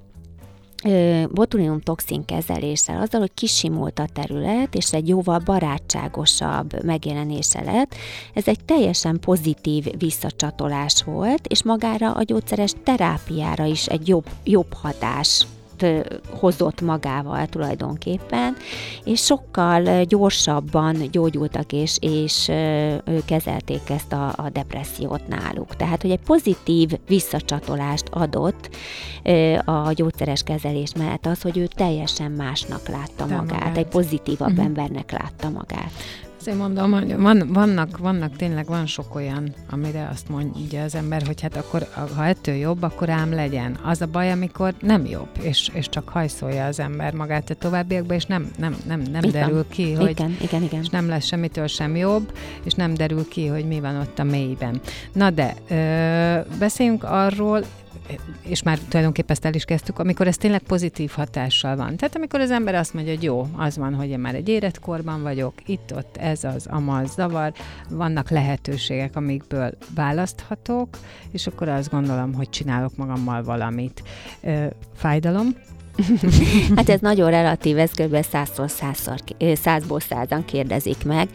botulinum 1.31 1.79
toxin 1.79 2.25
kezeléssel, 2.25 3.01
azzal, 3.01 3.19
hogy 3.19 3.33
kisimult 3.33 3.99
a 3.99 4.07
terület, 4.13 4.75
és 4.75 4.93
egy 4.93 5.07
jóval 5.07 5.39
barátságosabb 5.39 6.83
megjelenése 6.83 7.61
lett, 7.61 7.95
ez 8.33 8.47
egy 8.47 8.65
teljesen 8.65 9.19
pozitív 9.19 9.85
visszacsatolás 9.97 11.03
volt, 11.03 11.47
és 11.47 11.63
magára 11.63 12.11
a 12.11 12.23
gyógyszeres 12.23 12.73
terápiára 12.83 13.65
is 13.65 13.85
egy 13.85 14.07
jobb, 14.07 14.29
jobb 14.43 14.73
hatás 14.73 15.45
hozott 16.39 16.81
magával 16.81 17.47
tulajdonképpen, 17.47 18.55
és 19.03 19.23
sokkal 19.23 20.03
gyorsabban 20.03 20.95
gyógyultak 21.11 21.71
és, 21.73 21.97
és 22.01 22.51
kezelték 23.25 23.89
ezt 23.89 24.13
a, 24.13 24.33
a 24.35 24.49
depressziót 24.49 25.27
náluk. 25.27 25.75
Tehát, 25.75 26.01
hogy 26.01 26.11
egy 26.11 26.19
pozitív 26.25 26.91
visszacsatolást 27.07 28.07
adott 28.09 28.69
a 29.65 29.91
gyógyszeres 29.91 30.43
kezelés 30.43 30.91
mellett 30.97 31.25
az, 31.25 31.41
hogy 31.41 31.57
ő 31.57 31.65
teljesen 31.65 32.31
másnak 32.31 32.87
látta 32.87 33.25
magát, 33.25 33.51
magát, 33.51 33.77
egy 33.77 33.87
pozitívabb 33.87 34.49
uh-huh. 34.49 34.65
embernek 34.65 35.11
látta 35.11 35.49
magát. 35.49 35.91
Azért 36.41 36.57
mondom, 36.57 36.91
hogy 36.91 37.15
van, 37.15 37.49
vannak, 37.53 37.97
vannak, 37.97 38.35
tényleg 38.35 38.65
van 38.65 38.85
sok 38.85 39.15
olyan, 39.15 39.53
amire 39.69 40.09
azt 40.11 40.29
mondja 40.29 40.83
az 40.83 40.95
ember, 40.95 41.23
hogy 41.25 41.41
hát 41.41 41.55
akkor, 41.55 41.87
ha 42.15 42.25
ettől 42.25 42.55
jobb, 42.55 42.81
akkor 42.81 43.09
ám 43.09 43.33
legyen. 43.33 43.77
Az 43.83 44.01
a 44.01 44.05
baj, 44.05 44.31
amikor 44.31 44.73
nem 44.79 45.05
jobb, 45.05 45.29
és, 45.41 45.69
és 45.73 45.89
csak 45.89 46.09
hajszolja 46.09 46.65
az 46.65 46.79
ember 46.79 47.13
magát 47.13 47.49
a 47.49 47.53
továbbiakba, 47.53 48.13
és 48.13 48.25
nem, 48.25 48.51
nem, 48.57 48.75
nem, 48.87 48.99
nem 48.99 49.23
igen. 49.23 49.31
derül 49.31 49.65
ki, 49.67 49.93
hogy 49.93 50.09
igen, 50.09 50.37
igen, 50.41 50.63
igen. 50.63 50.81
És 50.81 50.89
nem 50.89 51.07
lesz 51.07 51.25
semmitől 51.25 51.67
sem 51.67 51.95
jobb, 51.95 52.31
és 52.63 52.73
nem 52.73 52.93
derül 52.93 53.27
ki, 53.27 53.47
hogy 53.47 53.65
mi 53.65 53.79
van 53.79 53.95
ott 53.95 54.19
a 54.19 54.23
mélyben. 54.23 54.81
Na 55.13 55.29
de, 55.29 55.55
ö, 55.69 56.57
beszéljünk 56.59 57.03
arról, 57.03 57.63
és 58.41 58.63
már 58.63 58.79
tulajdonképpen 58.79 59.31
ezt 59.31 59.45
el 59.45 59.53
is 59.53 59.65
kezdtük, 59.65 59.99
amikor 59.99 60.27
ez 60.27 60.37
tényleg 60.37 60.61
pozitív 60.61 61.11
hatással 61.11 61.75
van. 61.75 61.95
Tehát 61.95 62.15
amikor 62.15 62.39
az 62.39 62.51
ember 62.51 62.75
azt 62.75 62.93
mondja, 62.93 63.13
hogy 63.13 63.23
jó, 63.23 63.47
az 63.57 63.77
van, 63.77 63.93
hogy 63.93 64.09
én 64.09 64.19
már 64.19 64.35
egy 64.35 64.49
életkorban 64.49 65.21
vagyok, 65.21 65.53
itt-ott 65.65 66.17
ez 66.17 66.43
az, 66.43 66.67
amaz, 66.67 67.13
zavar, 67.13 67.53
vannak 67.89 68.29
lehetőségek, 68.29 69.15
amikből 69.15 69.77
választhatok, 69.95 70.97
és 71.31 71.47
akkor 71.47 71.67
azt 71.69 71.89
gondolom, 71.89 72.33
hogy 72.33 72.49
csinálok 72.49 72.95
magammal 72.95 73.43
valamit. 73.43 74.03
Fájdalom, 74.95 75.47
hát 76.75 76.89
ez 76.89 76.99
nagyon 76.99 77.29
relatív, 77.29 77.77
ez 77.77 77.91
kb. 77.91 78.25
100-ból 78.31 78.67
100 79.57 79.83
százan 80.09 80.45
kérdezik 80.45 81.05
meg. 81.05 81.29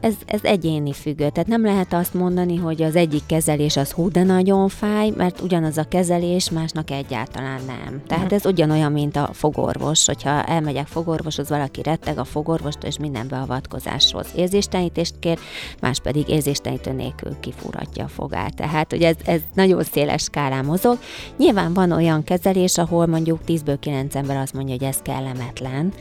Ez, 0.00 0.14
ez 0.26 0.40
egyéni 0.42 0.92
függő, 0.92 1.28
tehát 1.30 1.46
nem 1.46 1.64
lehet 1.64 1.92
azt 1.92 2.14
mondani, 2.14 2.56
hogy 2.56 2.82
az 2.82 2.96
egyik 2.96 3.26
kezelés 3.26 3.76
az 3.76 3.90
hú, 3.90 4.10
de 4.10 4.22
nagyon 4.22 4.68
fáj, 4.68 5.12
mert 5.16 5.40
ugyanaz 5.40 5.76
a 5.76 5.88
kezelés 5.88 6.50
másnak 6.50 6.90
egyáltalán 6.90 7.60
nem. 7.66 8.02
Tehát 8.06 8.32
ez 8.32 8.46
ugyanolyan, 8.46 8.92
mint 8.92 9.16
a 9.16 9.30
fogorvos, 9.32 10.06
hogyha 10.06 10.42
elmegyek 10.42 10.86
fogorvoshoz, 10.86 11.48
valaki 11.48 11.82
retteg 11.82 12.18
a 12.18 12.24
fogorvostól, 12.24 12.88
és 12.88 12.98
minden 12.98 13.28
beavatkozáshoz 13.28 14.26
érzéstelenítést 14.36 15.14
kér, 15.20 15.38
más 15.80 16.00
pedig 16.00 16.28
érzéstelenítő 16.28 16.92
nélkül 16.92 17.36
kifúratja 17.40 18.04
a 18.04 18.08
fogát. 18.08 18.54
Tehát, 18.54 18.90
hogy 18.90 19.02
ez, 19.02 19.16
ez 19.24 19.40
nagyon 19.54 19.84
széles 19.84 20.22
skálán 20.22 20.64
mozog. 20.64 20.98
Nyilván 21.36 21.74
van 21.74 21.92
olyan 21.92 22.24
kezelés, 22.24 22.78
ahol 22.78 23.06
mondjuk 23.06 23.44
10 23.44 23.57
tízből 23.58 23.78
kilenc 23.78 24.14
ember 24.14 24.36
azt 24.36 24.52
mondja, 24.52 24.74
hogy 24.74 24.84
ez 24.84 24.98
kellemetlen, 25.02 25.92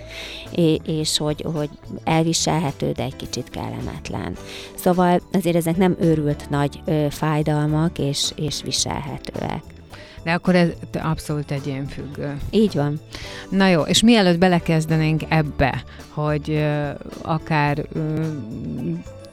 és 0.86 1.18
hogy, 1.18 1.46
hogy 1.54 1.70
elviselhető, 2.04 2.92
de 2.92 3.04
egy 3.04 3.16
kicsit 3.16 3.50
kellemetlen. 3.50 4.36
Szóval 4.76 5.22
azért 5.32 5.56
ezek 5.56 5.78
nem 5.78 5.96
őrült 6.00 6.50
nagy 6.50 6.82
fájdalmak, 7.10 8.00
és, 8.00 8.32
és 8.36 8.62
viselhetőek. 8.64 9.64
De 10.24 10.32
akkor 10.34 10.56
ez 10.56 10.70
abszolút 10.94 11.52
egyénfüggő. 11.52 12.38
Így 12.50 12.76
van. 12.76 13.00
Na 13.50 13.68
jó, 13.68 13.82
és 13.82 14.02
mielőtt 14.02 14.38
belekezdenénk 14.38 15.22
ebbe, 15.30 15.84
hogy 16.10 16.66
akár 17.22 17.86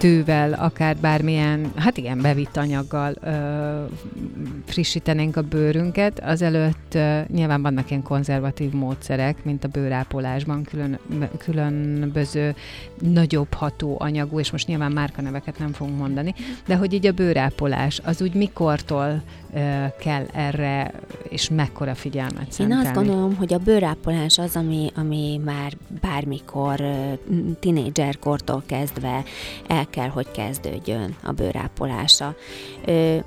tűvel, 0.04 0.52
akár 0.52 0.96
bármilyen, 0.96 1.72
hát 1.76 1.96
igen, 1.96 2.20
bevitt 2.20 2.56
anyaggal 2.56 3.14
ö, 3.20 3.84
frissítenénk 4.66 5.36
a 5.36 5.42
bőrünket. 5.42 6.20
Azelőtt 6.20 6.94
ö, 6.94 7.20
nyilván 7.26 7.62
vannak 7.62 7.90
ilyen 7.90 8.02
konzervatív 8.02 8.72
módszerek, 8.72 9.44
mint 9.44 9.64
a 9.64 9.68
bőrápolásban 9.68 10.62
külön, 10.62 10.98
különböző 11.38 12.54
nagyobb 13.00 13.52
ható 13.52 13.96
anyagú, 13.98 14.38
és 14.38 14.50
most 14.50 14.66
nyilván 14.66 14.92
márkaneveket 14.92 15.58
nem 15.58 15.72
fogunk 15.72 15.98
mondani, 15.98 16.34
de 16.66 16.76
hogy 16.76 16.92
így 16.92 17.06
a 17.06 17.12
bőrápolás, 17.12 18.00
az 18.04 18.22
úgy 18.22 18.34
mikortól 18.34 19.22
kell 19.98 20.26
erre, 20.32 20.92
és 21.28 21.48
mekkora 21.48 21.94
figyelmet 21.94 22.52
szentelni? 22.52 22.82
Én 22.82 22.88
azt 22.88 22.94
gondolom, 22.94 23.36
hogy 23.36 23.52
a 23.52 23.58
bőrápolás 23.58 24.38
az, 24.38 24.56
ami, 24.56 24.90
ami 24.94 25.40
már 25.44 25.72
bármikor 26.00 26.80
tinédzserkortól 27.60 28.62
kezdve 28.66 29.22
el 29.66 29.86
kell, 29.94 30.08
hogy 30.08 30.30
kezdődjön 30.30 31.16
a 31.22 31.32
bőrápolása. 31.32 32.34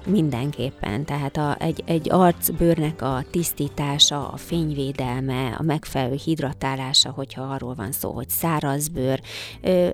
Mindenképpen, 0.05 1.05
tehát 1.05 1.37
a, 1.37 1.55
egy, 1.59 1.83
egy 1.85 2.11
arcbőrnek 2.11 3.01
a 3.01 3.23
tisztítása, 3.31 4.27
a 4.27 4.37
fényvédelme, 4.37 5.55
a 5.57 5.63
megfelelő 5.63 6.15
hidratálása, 6.23 7.09
hogyha 7.09 7.41
arról 7.41 7.73
van 7.73 7.91
szó, 7.91 8.11
hogy 8.11 8.29
száraz 8.29 8.87
bőr, 8.87 9.21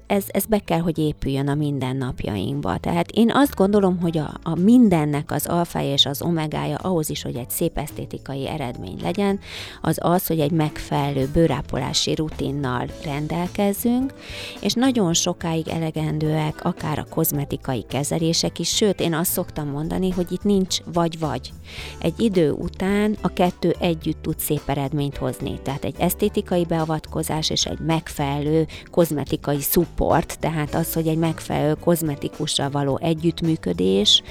ez, 0.07 0.23
ez 0.27 0.45
be 0.45 0.59
kell, 0.59 0.79
hogy 0.79 0.97
épüljön 0.97 1.47
a 1.47 1.55
mindennapjainkba. 1.55 2.77
Tehát 2.77 3.11
én 3.11 3.31
azt 3.33 3.55
gondolom, 3.55 3.99
hogy 3.99 4.17
a, 4.17 4.33
a 4.43 4.55
mindennek 4.55 5.31
az 5.31 5.45
alfája 5.45 5.93
és 5.93 6.05
az 6.05 6.21
omegája 6.21 6.77
ahhoz 6.77 7.09
is, 7.09 7.23
hogy 7.23 7.35
egy 7.35 7.49
szép 7.49 7.77
esztétikai 7.77 8.47
eredmény 8.47 8.99
legyen, 9.01 9.39
az 9.81 9.97
az, 10.01 10.27
hogy 10.27 10.39
egy 10.39 10.51
megfelelő 10.51 11.29
bőrápolási 11.33 12.15
rutinnal 12.15 12.87
rendelkezzünk, 13.03 14.13
és 14.61 14.73
nagyon 14.73 15.13
sokáig 15.13 15.67
elegendőek 15.67 16.62
akár 16.63 16.99
a 16.99 17.05
kozmetikai 17.09 17.85
kezelések 17.89 18.59
is, 18.59 18.75
sőt, 18.75 18.99
én 18.99 19.13
azt 19.13 19.31
szoktam 19.31 19.67
mondani, 19.67 20.09
hogy 20.09 20.31
itt 20.31 20.43
nincs 20.43 20.77
vagy-vagy. 20.93 21.51
Egy 21.99 22.19
idő 22.19 22.51
után 22.51 23.17
a 23.21 23.33
kettő 23.33 23.75
együtt 23.79 24.21
tud 24.21 24.39
szép 24.39 24.61
eredményt 24.65 25.17
hozni, 25.17 25.59
tehát 25.61 25.83
egy 25.83 25.95
esztétikai 25.97 26.65
beavatkozás 26.65 27.49
és 27.49 27.65
egy 27.65 27.79
megfelelő 27.79 28.67
kozmetikai 28.91 29.59
support, 29.59 30.39
tehát 30.39 30.75
az, 30.75 30.93
hogy 30.93 31.07
egy 31.07 31.17
megfelelő 31.17 31.73
kozmetikussal 31.73 32.69
való 32.69 32.99
együttműködés, 33.01 34.23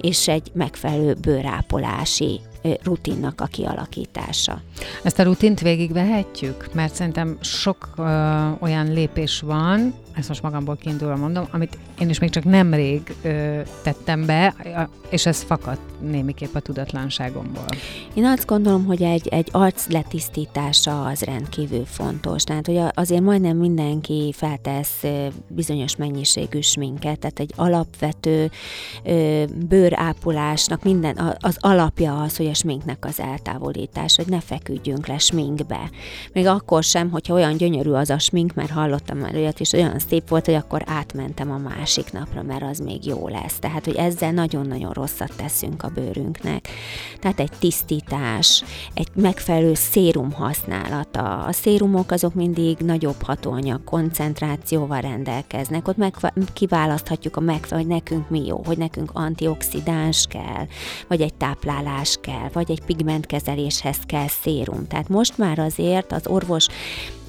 és 0.00 0.28
egy 0.28 0.50
megfelelő 0.54 1.14
bőr 1.14 1.42
bőrápolási 1.44 2.40
rutinnak 2.82 3.40
a 3.40 3.44
kialakítása. 3.46 4.60
Ezt 5.02 5.18
a 5.18 5.22
rutint 5.22 5.60
végigvehetjük? 5.60 6.74
Mert 6.74 6.94
szerintem 6.94 7.38
sok 7.40 7.88
ö, 7.96 8.02
olyan 8.60 8.92
lépés 8.92 9.40
van, 9.40 9.94
ezt 10.14 10.28
most 10.28 10.42
magamból 10.42 10.76
kiindulva 10.76 11.16
mondom, 11.16 11.46
amit 11.50 11.78
én 11.98 12.08
is 12.08 12.18
még 12.18 12.30
csak 12.30 12.44
nemrég 12.44 13.14
ö, 13.22 13.60
tettem 13.82 14.26
be, 14.26 14.54
és 15.08 15.26
ez 15.26 15.42
fakadt 15.42 15.80
némiképp 16.00 16.54
a 16.54 16.60
tudatlanságomból. 16.60 17.66
Én 18.14 18.24
azt 18.24 18.46
gondolom, 18.46 18.84
hogy 18.84 19.02
egy, 19.02 19.28
egy 19.28 19.48
arc 19.52 19.86
letisztítása 19.88 21.04
az 21.04 21.22
rendkívül 21.22 21.84
fontos. 21.84 22.44
Tehát, 22.44 22.66
hogy 22.66 22.80
azért 22.94 23.22
majdnem 23.22 23.56
mindenki 23.56 24.32
feltesz 24.36 25.02
bizonyos 25.48 25.96
mennyiségű 25.96 26.60
sminket, 26.60 27.18
tehát 27.18 27.40
egy 27.40 27.52
alapvető 27.56 28.50
ö, 29.04 29.44
bőrápolásnak 29.68 30.82
minden, 30.82 31.36
az 31.38 31.56
alapja 31.60 32.22
az, 32.22 32.36
hogy 32.36 32.46
a 32.46 32.54
sminknek 32.54 33.04
az 33.04 33.20
eltávolítás, 33.20 34.16
hogy 34.16 34.26
ne 34.28 34.40
feküdjünk 34.40 35.06
le 35.06 35.18
sminkbe. 35.18 35.90
Még 36.32 36.46
akkor 36.46 36.82
sem, 36.82 37.10
hogyha 37.10 37.34
olyan 37.34 37.56
gyönyörű 37.56 37.90
az 37.90 38.10
a 38.10 38.18
smink, 38.18 38.54
mert 38.54 38.70
hallottam 38.70 39.18
már 39.18 39.34
olyat, 39.34 39.60
és 39.60 39.72
olyan 39.72 39.98
szép 40.08 40.28
volt, 40.28 40.44
hogy 40.44 40.54
akkor 40.54 40.82
átmentem 40.86 41.50
a 41.50 41.58
másik 41.58 42.12
napra, 42.12 42.42
mert 42.42 42.62
az 42.62 42.78
még 42.78 43.06
jó 43.06 43.28
lesz. 43.28 43.58
Tehát, 43.58 43.84
hogy 43.84 43.94
ezzel 43.94 44.32
nagyon-nagyon 44.32 44.92
rosszat 44.92 45.32
teszünk 45.36 45.82
a 45.82 45.88
bőrünknek. 45.88 46.68
Tehát 47.20 47.40
egy 47.40 47.52
tisztítás, 47.58 48.64
egy 48.94 49.08
megfelelő 49.14 49.74
szérum 49.74 50.32
használata. 50.32 51.44
A 51.44 51.52
szérumok 51.52 52.10
azok 52.10 52.34
mindig 52.34 52.78
nagyobb 52.78 53.22
hatóanyag 53.22 53.84
koncentrációval 53.84 55.00
rendelkeznek. 55.00 55.88
Ott 55.88 55.96
meg, 55.96 56.14
kiválaszthatjuk 56.52 57.36
a 57.36 57.40
megfelelő, 57.40 57.86
hogy 57.86 57.96
nekünk 57.96 58.28
mi 58.28 58.46
jó, 58.46 58.62
hogy 58.64 58.78
nekünk 58.78 59.10
antioxidáns 59.12 60.26
kell, 60.28 60.66
vagy 61.08 61.20
egy 61.20 61.34
táplálás 61.34 62.18
kell, 62.20 62.48
vagy 62.52 62.70
egy 62.70 62.82
pigmentkezeléshez 62.84 63.98
kell 64.06 64.28
szérum. 64.28 64.86
Tehát 64.86 65.08
most 65.08 65.38
már 65.38 65.58
azért 65.58 66.12
az 66.12 66.26
orvos 66.26 66.66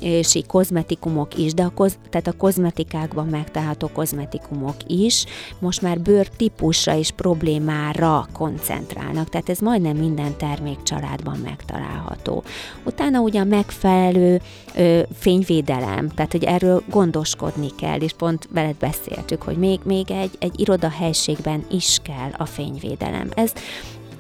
és 0.05 0.39
kozmetikumok 0.47 1.37
is, 1.37 1.53
de 1.53 1.63
a 1.63 1.71
koz, 1.75 1.97
tehát 2.09 2.27
a 2.27 2.37
kozmetikákban 2.37 3.27
megtalálható 3.27 3.89
kozmetikumok 3.93 4.75
is 4.87 5.25
most 5.59 5.81
már 5.81 5.99
bőr 5.99 6.27
típusra 6.27 6.97
és 6.97 7.11
problémára 7.11 8.27
koncentrálnak, 8.33 9.29
tehát 9.29 9.49
ez 9.49 9.59
majdnem 9.59 9.97
minden 9.97 10.37
termékcsaládban 10.37 11.37
megtalálható. 11.43 12.43
Utána 12.83 13.19
ugye 13.19 13.39
a 13.39 13.43
megfelelő 13.43 14.41
ö, 14.75 14.99
fényvédelem, 15.13 16.09
tehát 16.09 16.31
hogy 16.31 16.43
erről 16.43 16.83
gondoskodni 16.89 17.69
kell, 17.77 17.99
és 17.99 18.13
pont 18.13 18.47
veled 18.51 18.75
beszéltük, 18.75 19.41
hogy 19.41 19.57
még, 19.57 19.79
még 19.83 20.11
egy, 20.11 20.31
egy 20.39 20.59
irodahelységben 20.59 21.65
is 21.71 21.99
kell 22.03 22.31
a 22.37 22.45
fényvédelem. 22.45 23.29
Ez 23.35 23.51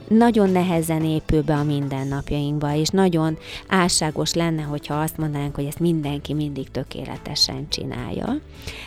nagyon 0.07 0.49
nehezen 0.49 1.03
épül 1.03 1.43
be 1.43 1.53
a 1.53 1.63
mindennapjainkba, 1.63 2.73
és 2.73 2.89
nagyon 2.89 3.37
álságos 3.67 4.33
lenne, 4.33 4.61
hogyha 4.61 4.93
azt 5.01 5.17
mondanánk, 5.17 5.55
hogy 5.55 5.65
ezt 5.65 5.79
mindenki 5.79 6.33
mindig 6.33 6.71
tökéletesen 6.71 7.69
csinálja. 7.69 8.39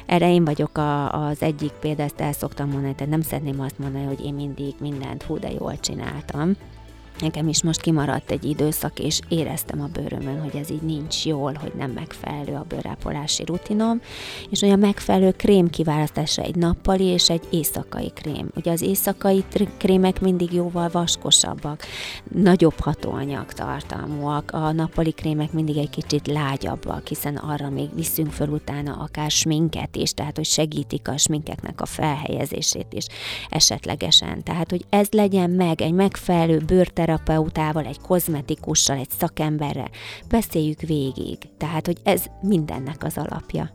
Erre 0.07 0.33
én 0.33 0.45
vagyok 0.45 0.79
a, 0.79 1.13
az 1.27 1.43
egyik 1.43 1.73
példa, 1.81 2.03
ezt 2.03 2.21
el 2.21 2.33
szoktam 2.33 2.71
mondani, 2.71 2.95
tehát 2.95 3.13
nem 3.13 3.23
szeretném 3.23 3.61
azt 3.61 3.79
mondani, 3.79 4.05
hogy 4.05 4.25
én 4.25 4.35
mindig 4.35 4.75
mindent 4.81 5.23
hú, 5.23 5.39
de 5.39 5.51
jól 5.51 5.81
csináltam 5.81 6.57
Nekem 7.21 7.49
is 7.49 7.63
most 7.63 7.81
kimaradt 7.81 8.31
egy 8.31 8.45
időszak, 8.45 8.99
és 8.99 9.21
éreztem 9.29 9.81
a 9.81 9.87
bőrömön, 9.93 10.41
hogy 10.41 10.57
ez 10.57 10.71
így 10.71 10.83
nincs 10.83 11.27
jól, 11.27 11.53
hogy 11.61 11.73
nem 11.79 11.91
megfelelő 11.91 12.55
a 12.55 12.65
bőrápolási 12.69 13.45
rutinom, 13.45 14.01
és 14.51 14.63
olyan 14.63 14.79
megfelelő 14.79 15.31
krém 15.31 15.71
kiválasztása 15.71 16.43
egy 16.43 16.55
nappali 16.55 17.05
és 17.05 17.31
egy 17.31 17.43
éjszakai 17.51 18.11
krém. 18.15 18.49
Ugye 18.57 18.73
az 18.73 18.83
éjszakai 18.83 19.45
krémek 19.77 20.21
mindig 20.21 20.53
jóval 20.53 20.89
vaskosabbak, 20.93 21.83
nagyobb 22.33 22.81
hatóanyag 22.81 23.53
tartalmúak, 23.53 24.51
a 24.51 24.73
nappali 24.73 25.13
krémek 25.13 25.53
mindig 25.53 25.77
egy 25.77 25.91
kicsit 25.91 26.27
lágyabbak, 26.27 27.07
hiszen 27.07 27.37
arra 27.37 27.71
még 27.71 27.89
viszünk 27.95 28.31
föl 28.31 28.49
utána 28.49 28.93
akár 28.93 29.31
sminket 29.31 29.97
is, 29.97 30.13
tehát 30.13 30.37
hogy 30.37 30.45
segítik 30.45 31.09
a 31.09 31.17
sminkeknek 31.17 31.81
a 31.81 31.87
felhelyezését 31.87 32.87
is 32.91 33.07
esetlegesen. 33.49 34.43
Tehát, 34.43 34.71
hogy 34.71 34.85
ez 34.89 35.09
legyen 35.11 35.51
meg 35.51 35.81
egy 35.81 35.93
megfelelő 35.93 36.59
bőrter 36.59 37.08
terapeutával, 37.09 37.85
egy 37.85 38.01
kozmetikussal, 38.01 38.97
egy 38.97 39.11
szakemberrel. 39.19 39.91
Beszéljük 40.29 40.81
végig. 40.81 41.39
Tehát, 41.59 41.87
hogy 41.87 41.97
ez 42.03 42.25
mindennek 42.41 43.05
az 43.05 43.17
alapja. 43.17 43.71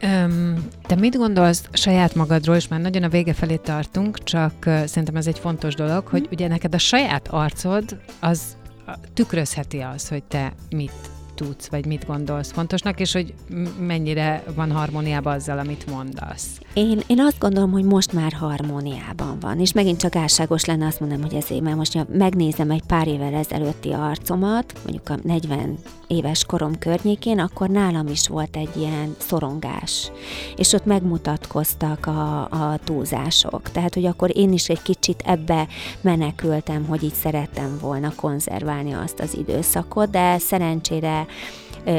Öm, 0.00 0.68
te 0.82 0.94
mit 0.94 1.16
gondolsz 1.16 1.64
saját 1.72 2.14
magadról, 2.14 2.56
és 2.56 2.68
már 2.68 2.80
nagyon 2.80 3.02
a 3.02 3.08
vége 3.08 3.32
felé 3.32 3.56
tartunk, 3.56 4.22
csak 4.22 4.52
szerintem 4.64 5.16
ez 5.16 5.26
egy 5.26 5.38
fontos 5.38 5.74
dolog, 5.74 6.06
hogy 6.06 6.20
mm. 6.20 6.30
ugye 6.30 6.48
neked 6.48 6.74
a 6.74 6.78
saját 6.78 7.28
arcod 7.28 8.00
az 8.20 8.56
tükrözheti 9.14 9.78
az, 9.78 10.08
hogy 10.08 10.24
te 10.24 10.52
mit 10.70 10.92
tudsz, 11.34 11.68
vagy 11.68 11.86
mit 11.86 12.06
gondolsz 12.06 12.52
fontosnak, 12.52 13.00
és 13.00 13.12
hogy 13.12 13.34
mennyire 13.78 14.42
van 14.54 14.72
harmóniában 14.72 15.34
azzal, 15.34 15.58
amit 15.58 15.90
mondasz. 15.90 16.60
Én, 16.76 17.00
én 17.06 17.20
azt 17.20 17.38
gondolom, 17.38 17.70
hogy 17.70 17.84
most 17.84 18.12
már 18.12 18.32
harmóniában 18.32 19.40
van, 19.40 19.60
és 19.60 19.72
megint 19.72 20.00
csak 20.00 20.16
álságos 20.16 20.64
lenne 20.64 20.86
azt 20.86 21.00
mondom, 21.00 21.22
hogy 21.22 21.34
ezért, 21.34 21.60
mert 21.60 21.76
most 21.76 22.06
megnézem 22.08 22.70
egy 22.70 22.82
pár 22.86 23.08
évvel 23.08 23.34
ezelőtti 23.34 23.92
arcomat, 23.92 24.72
mondjuk 24.82 25.08
a 25.08 25.16
40 25.22 25.78
éves 26.06 26.44
korom 26.44 26.78
környékén, 26.78 27.38
akkor 27.38 27.68
nálam 27.68 28.06
is 28.06 28.28
volt 28.28 28.56
egy 28.56 28.76
ilyen 28.76 29.14
szorongás, 29.18 30.10
és 30.56 30.72
ott 30.72 30.84
megmutatkoztak 30.84 32.06
a, 32.06 32.42
a 32.42 32.78
túlzások. 32.84 33.70
Tehát, 33.70 33.94
hogy 33.94 34.04
akkor 34.04 34.36
én 34.36 34.52
is 34.52 34.68
egy 34.68 34.82
kicsit 34.82 35.22
ebbe 35.26 35.66
menekültem, 36.00 36.84
hogy 36.84 37.02
így 37.02 37.14
szerettem 37.14 37.78
volna 37.80 38.12
konzerválni 38.14 38.92
azt 38.92 39.20
az 39.20 39.34
időszakot, 39.34 40.10
de 40.10 40.38
szerencsére 40.38 41.26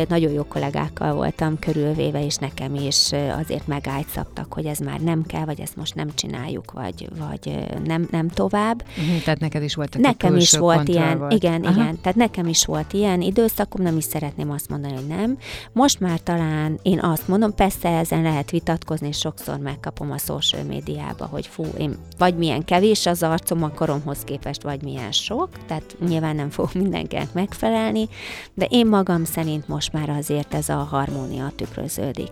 nagyon 0.07 0.31
jó 0.31 0.43
kollégákkal 0.43 1.13
voltam 1.13 1.59
körülvéve, 1.59 2.25
és 2.25 2.35
nekem 2.35 2.75
is 2.75 3.11
azért 3.11 3.67
megágyszabtak, 3.67 4.53
hogy 4.53 4.65
ez 4.65 4.77
már 4.79 4.99
nem 4.99 5.25
kell, 5.25 5.45
vagy 5.45 5.59
ezt 5.59 5.75
most 5.75 5.95
nem 5.95 6.09
csináljuk, 6.15 6.71
vagy, 6.71 7.09
vagy 7.19 7.65
nem, 7.85 8.07
nem 8.11 8.29
tovább. 8.29 8.83
Uh-huh, 8.97 9.23
tehát 9.23 9.39
neked 9.39 9.63
is 9.63 9.75
volt 9.75 9.97
Nekem 9.97 10.35
is 10.35 10.57
volt 10.57 10.87
ilyen, 10.87 11.17
volt. 11.17 11.33
igen, 11.33 11.63
Aha. 11.63 11.73
igen, 11.73 12.01
tehát 12.01 12.17
nekem 12.17 12.47
is 12.47 12.65
volt 12.65 12.93
ilyen 12.93 13.21
időszakom, 13.21 13.81
nem 13.81 13.97
is 13.97 14.03
szeretném 14.03 14.51
azt 14.51 14.69
mondani, 14.69 14.93
hogy 14.93 15.07
nem. 15.07 15.37
Most 15.71 15.99
már 15.99 16.19
talán 16.19 16.79
én 16.81 16.99
azt 16.99 17.27
mondom, 17.27 17.55
persze 17.55 17.89
ezen 17.89 18.21
lehet 18.21 18.51
vitatkozni, 18.51 19.07
és 19.07 19.17
sokszor 19.17 19.57
megkapom 19.57 20.11
a 20.11 20.17
social 20.17 20.63
médiába, 20.63 21.25
hogy 21.25 21.47
fú, 21.47 21.65
én 21.77 21.95
vagy 22.17 22.37
milyen 22.37 22.65
kevés 22.65 23.05
az 23.05 23.23
arcom 23.23 23.63
a 23.63 23.69
koromhoz 23.69 24.19
képest, 24.23 24.61
vagy 24.61 24.81
milyen 24.81 25.11
sok, 25.11 25.49
tehát 25.67 25.95
nyilván 26.07 26.35
nem 26.35 26.49
fog 26.49 26.69
mindenkinek 26.73 27.33
megfelelni, 27.33 28.07
de 28.53 28.65
én 28.69 28.87
magam 28.87 29.23
szerint 29.23 29.67
most 29.67 29.76
már 29.91 30.09
azért 30.09 30.53
ez 30.53 30.69
a 30.69 30.75
harmónia 30.75 31.51
tükröződik. 31.55 32.31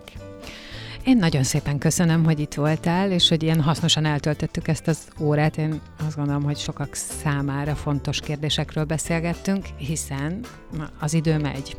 Én 1.06 1.16
nagyon 1.16 1.42
szépen 1.42 1.78
köszönöm, 1.78 2.24
hogy 2.24 2.40
itt 2.40 2.54
voltál, 2.54 3.10
és 3.10 3.28
hogy 3.28 3.42
ilyen 3.42 3.60
hasznosan 3.60 4.04
eltöltöttük 4.04 4.68
ezt 4.68 4.88
az 4.88 4.98
órát. 5.20 5.56
Én 5.56 5.80
azt 6.06 6.16
gondolom, 6.16 6.42
hogy 6.42 6.56
sokak 6.56 6.94
számára 6.94 7.74
fontos 7.74 8.20
kérdésekről 8.20 8.84
beszélgettünk, 8.84 9.66
hiszen 9.76 10.40
az 11.00 11.14
idő 11.14 11.38
megy, 11.38 11.76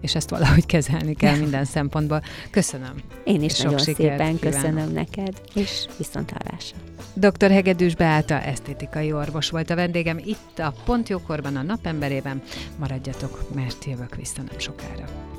és 0.00 0.14
ezt 0.14 0.30
valahogy 0.30 0.66
kezelni 0.66 1.14
kell 1.14 1.36
minden 1.44 1.64
szempontból. 1.64 2.22
Köszönöm. 2.50 2.94
Én 3.24 3.42
is 3.42 3.54
Sok 3.54 3.64
nagyon 3.64 3.78
szépen 3.78 4.16
kívánok. 4.16 4.40
köszönöm 4.40 4.92
neked, 4.92 5.40
és 5.54 5.86
viszont 5.98 6.30
hallásra. 6.30 6.76
Dr. 7.14 7.50
Hegedűs 7.50 7.94
Beáta 7.94 8.40
esztétikai 8.40 9.12
orvos 9.12 9.50
volt 9.50 9.70
a 9.70 9.74
vendégem 9.74 10.18
itt 10.18 10.58
a 10.58 10.74
Pontjókorban, 10.84 11.56
a 11.56 11.62
napemberében. 11.62 12.42
Maradjatok, 12.78 13.54
mert 13.54 13.84
jövök 13.84 14.14
vissza 14.14 14.42
nem 14.42 14.58
sokára. 14.58 15.33